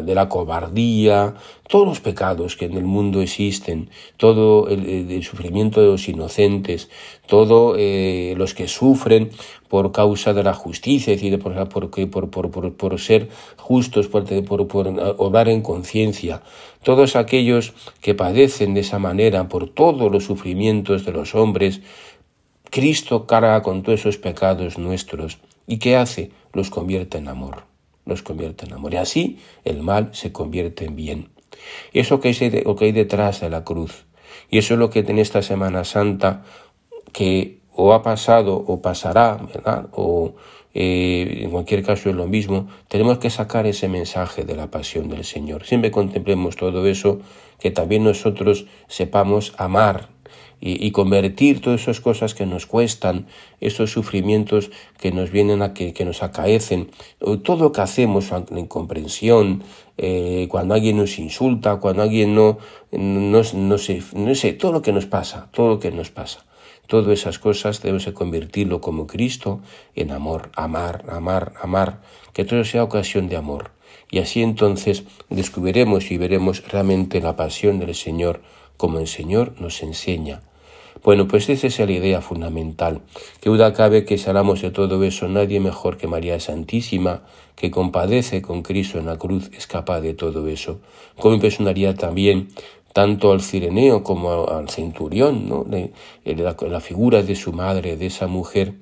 la, 0.08 0.30
cobardía, 0.30 1.36
todos 1.68 1.86
los 1.86 2.00
pecados 2.00 2.56
que 2.56 2.66
en 2.66 2.74
el 2.74 2.86
mundo 2.86 3.22
existen, 3.22 3.90
todo 4.18 4.70
el, 4.70 5.24
sufrimiento 5.24 5.82
de 5.82 5.88
los 5.88 6.08
inocentes, 6.08 6.90
todos 7.28 7.76
eh, 7.78 8.34
los 8.38 8.54
que 8.54 8.68
sufren 8.68 9.30
por 9.68 9.92
causa 9.92 10.34
de 10.34 10.44
la 10.44 10.54
justicia, 10.54 11.14
es 11.14 11.22
decir, 11.22 11.38
por, 11.38 11.68
por, 11.70 12.50
por, 12.52 12.74
por 12.74 13.00
ser 13.00 13.30
justos, 13.58 14.08
por, 14.08 14.26
por, 14.68 14.88
obrar 15.18 15.50
en 15.50 15.62
conciencia, 15.62 16.42
todos 16.84 17.16
aquellos 17.16 17.74
que 18.00 18.16
padecen 18.16 18.74
de 18.74 18.82
esa 18.82 19.00
manera 19.00 19.50
por 19.50 19.68
todos 19.68 20.12
los 20.12 20.24
sufrimientos 20.24 21.04
de 21.04 21.12
los 21.12 21.36
hombres, 21.36 21.82
Cristo 22.76 23.26
carga 23.26 23.62
con 23.62 23.84
todos 23.84 24.02
esos 24.02 24.18
pecados 24.18 24.78
nuestros 24.78 25.38
¿Y 25.66 25.78
qué 25.78 25.96
hace? 25.96 26.32
Los 26.52 26.70
convierte 26.70 27.18
en 27.20 27.30
amor. 27.30 27.64
Los 28.06 28.22
convierte 28.22 28.66
en 28.66 28.74
amor. 28.74 28.94
Y 28.94 28.98
así 28.98 29.40
el 29.64 29.82
mal 29.82 30.10
se 30.12 30.34
convierte 30.34 30.84
en 30.84 30.98
bien. 30.98 31.30
Y 31.94 32.00
eso 32.00 32.20
que 32.20 32.36
hay, 32.38 32.92
detrás 32.92 33.40
de 33.40 33.50
la 33.50 33.64
cruz. 33.64 34.04
Y 34.50 34.58
eso 34.58 34.74
es 34.74 34.80
lo 34.82 34.90
que 34.90 35.00
en 35.00 35.20
esta 35.20 35.42
Semana 35.42 35.86
Santa, 35.86 36.44
que 37.14 37.60
o 37.74 37.94
ha 37.94 38.04
pasado 38.04 38.58
o 38.68 38.82
pasará. 38.82 39.40
O 39.94 40.34
eh, 40.74 41.44
en 41.44 41.52
cualquier 41.52 41.82
caso 41.82 42.10
es 42.10 42.16
lo 42.18 42.28
mismo, 42.28 42.68
tenemos 42.90 43.20
que 43.20 43.30
sacar 43.30 43.68
ese 43.68 43.88
mensaje 43.88 44.44
de 44.44 44.58
la 44.58 44.70
pasión 44.70 45.08
del 45.08 45.24
Señor. 45.24 45.64
Siempre 45.64 45.92
contemplemos 45.92 46.58
todo 46.58 46.86
eso, 46.86 47.22
que 47.58 47.72
también 47.72 48.04
nosotros 48.04 48.66
sepamos 48.90 49.54
amar 49.58 50.10
y, 50.62 50.92
convertir 50.92 51.62
todas 51.62 51.82
esas 51.82 52.00
cosas 52.00 52.34
que 52.34 52.46
nos 52.46 52.66
cuestan, 52.66 53.28
esos 53.62 53.92
sufrimientos 53.92 54.72
que 55.00 55.12
nos 55.12 55.30
vienen 55.30 55.62
a 55.62 55.74
que, 55.74 55.94
nos 56.06 56.24
acaecen, 56.24 56.90
todo 57.44 57.58
lo 57.58 57.72
que 57.72 57.82
hacemos, 57.82 58.32
la 58.32 58.60
incomprensión, 58.60 59.64
eh, 59.98 60.48
cuando 60.50 60.74
alguien 60.74 60.98
nos 60.98 61.20
insulta, 61.20 61.78
cuando 61.78 62.02
alguien 62.04 62.34
no, 62.36 62.58
no, 62.92 63.42
no, 63.54 63.78
sé, 63.78 64.04
no 64.14 64.36
sé, 64.36 64.54
todo 64.54 64.72
lo 64.72 64.82
que 64.82 64.92
nos 64.92 65.06
pasa, 65.06 65.50
todo 65.52 65.70
lo 65.70 65.80
que 65.80 65.92
nos 65.92 66.10
pasa. 66.10 66.46
Todas 66.88 67.20
esas 67.20 67.40
cosas 67.40 67.82
debemos 67.82 68.06
convertirlo 68.14 68.80
como 68.80 69.08
Cristo 69.08 69.62
en 69.96 70.12
amor, 70.12 70.52
amar, 70.56 71.04
amar, 71.10 71.54
amar, 71.60 72.02
que 72.32 72.46
todo 72.46 72.64
sea 72.64 72.84
ocasión 72.84 73.28
de 73.28 73.38
amor. 73.38 73.72
Y 74.12 74.20
así 74.20 74.44
entonces 74.44 75.04
descubriremos 75.30 76.12
y 76.12 76.18
veremos 76.18 76.64
realmente 76.68 77.22
la 77.22 77.36
pasión 77.36 77.80
del 77.80 77.96
Señor 77.96 78.42
como 78.78 79.00
el 79.00 79.08
Señor 79.08 79.54
nos 79.60 79.82
enseña. 79.84 80.42
Bueno, 81.04 81.28
pues 81.28 81.50
esa 81.50 81.68
es 81.68 81.78
la 81.78 81.92
idea 81.92 82.22
fundamental. 82.22 83.02
Que 83.40 83.50
duda 83.50 83.74
cabe 83.74 84.06
que 84.06 84.18
si 84.18 84.28
hablamos 84.28 84.62
de 84.62 84.72
todo 84.72 85.04
eso, 85.04 85.28
nadie 85.28 85.60
mejor 85.60 85.98
que 85.98 86.08
María 86.08 86.40
Santísima, 86.40 87.22
que 87.56 87.70
compadece 87.70 88.42
con 88.42 88.64
Cristo 88.64 88.98
en 88.98 89.06
la 89.06 89.18
cruz, 89.18 89.52
es 89.54 89.68
capaz 89.68 90.02
de 90.02 90.14
todo 90.14 90.48
eso. 90.48 90.80
Como 91.20 91.36
impresionaría 91.36 91.94
también 91.94 92.50
tanto 92.94 93.34
al 93.34 93.42
cireneo 93.42 94.04
como 94.04 94.48
al 94.48 94.70
centurión, 94.70 95.50
¿no? 95.50 95.66
la, 96.24 96.80
figura 96.80 97.22
de 97.24 97.36
su 97.36 97.52
madre, 97.52 97.98
de 97.98 98.06
esa 98.06 98.28
mujer 98.28 98.74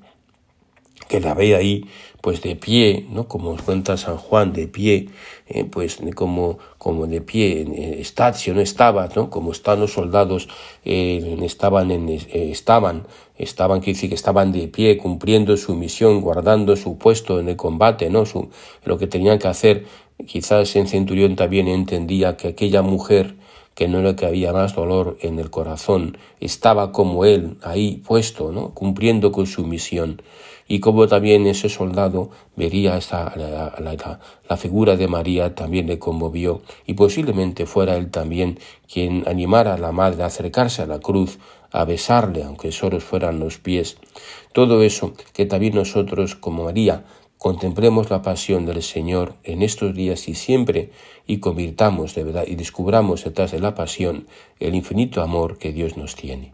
que 1.07 1.19
la 1.19 1.33
ve 1.33 1.55
ahí, 1.55 1.85
pues 2.23 2.41
de 2.41 2.55
pie, 2.55 3.05
¿no? 3.09 3.27
Como 3.27 3.57
cuenta 3.57 3.97
San 3.97 4.15
Juan, 4.15 4.53
de 4.53 4.67
pie, 4.67 5.09
eh, 5.47 5.65
pues 5.65 5.99
como, 6.15 6.57
como 6.77 7.05
de 7.05 7.19
pie, 7.19 7.61
en 7.61 8.55
no 8.55 8.61
estaba, 8.61 9.09
¿no? 9.13 9.29
Como 9.29 9.51
están 9.51 9.81
los 9.81 9.91
soldados, 9.91 10.47
eh, 10.85 11.37
estaban, 11.41 11.91
en, 11.91 12.07
eh, 12.07 12.21
estaban, 12.31 13.07
estaban, 13.37 13.81
que 13.81 13.91
decir 13.91 14.07
que 14.07 14.15
estaban 14.15 14.53
de 14.53 14.69
pie, 14.69 14.97
cumpliendo 14.97 15.57
su 15.57 15.75
misión, 15.75 16.21
guardando 16.21 16.77
su 16.77 16.97
puesto 16.97 17.41
en 17.41 17.49
el 17.49 17.57
combate, 17.57 18.09
¿no? 18.09 18.25
Su, 18.25 18.49
lo 18.85 18.97
que 18.97 19.07
tenían 19.07 19.37
que 19.37 19.49
hacer. 19.49 19.85
Quizás 20.25 20.75
en 20.77 20.87
Centurión 20.87 21.35
también 21.35 21.67
entendía 21.67 22.37
que 22.37 22.47
aquella 22.47 22.81
mujer, 22.81 23.35
que 23.75 23.89
no 23.89 23.99
era 23.99 24.15
que 24.15 24.25
había 24.25 24.53
más 24.53 24.75
dolor 24.75 25.17
en 25.21 25.39
el 25.39 25.49
corazón, 25.49 26.17
estaba 26.39 26.93
como 26.93 27.25
él 27.25 27.57
ahí 27.63 28.01
puesto, 28.07 28.53
¿no? 28.53 28.69
cumpliendo 28.73 29.33
con 29.33 29.45
su 29.45 29.65
misión. 29.65 30.21
Y 30.73 30.79
como 30.79 31.07
también 31.07 31.45
ese 31.45 31.69
soldado 31.69 32.31
vería 32.55 32.97
esa, 32.97 33.31
la, 33.37 34.57
figura 34.57 34.95
de 34.95 35.07
María, 35.07 35.53
también 35.53 35.85
le 35.85 35.99
conmovió, 35.99 36.63
y 36.87 36.95
posiblemente 36.95 37.67
fuera 37.67 37.95
él 37.95 38.09
también 38.09 38.57
quien 38.91 39.23
animara 39.27 39.75
a 39.75 39.77
la 39.77 39.91
madre 39.91 40.23
a 40.23 40.25
acercarse 40.25 40.81
a 40.81 40.87
la 40.87 40.97
cruz, 40.97 41.37
a 41.71 41.85
besarle, 41.85 42.41
aunque 42.41 42.71
solo 42.71 42.99
fueran 42.99 43.39
los 43.39 43.59
pies. 43.59 43.97
Todo 44.51 44.81
eso 44.81 45.13
que 45.33 45.45
también 45.45 45.75
nosotros, 45.75 46.33
como 46.35 46.63
María, 46.63 47.03
Contemplemos 47.37 48.09
la 48.09 48.21
pasión 48.21 48.65
del 48.65 48.81
Señor 48.81 49.35
en 49.43 49.63
estos 49.63 49.93
días 49.93 50.29
y 50.29 50.33
siempre 50.33 50.91
y 51.27 51.39
convirtamos 51.39 52.15
de 52.15 52.23
verdad 52.23 52.45
y 52.47 52.55
descubramos 52.55 53.25
detrás 53.25 53.51
de 53.51 53.59
la 53.59 53.75
pasión 53.75 54.27
el 54.61 54.75
infinito 54.75 55.21
amor 55.21 55.57
que 55.57 55.73
Dios 55.73 55.97
nos 55.97 56.15
tiene. 56.15 56.53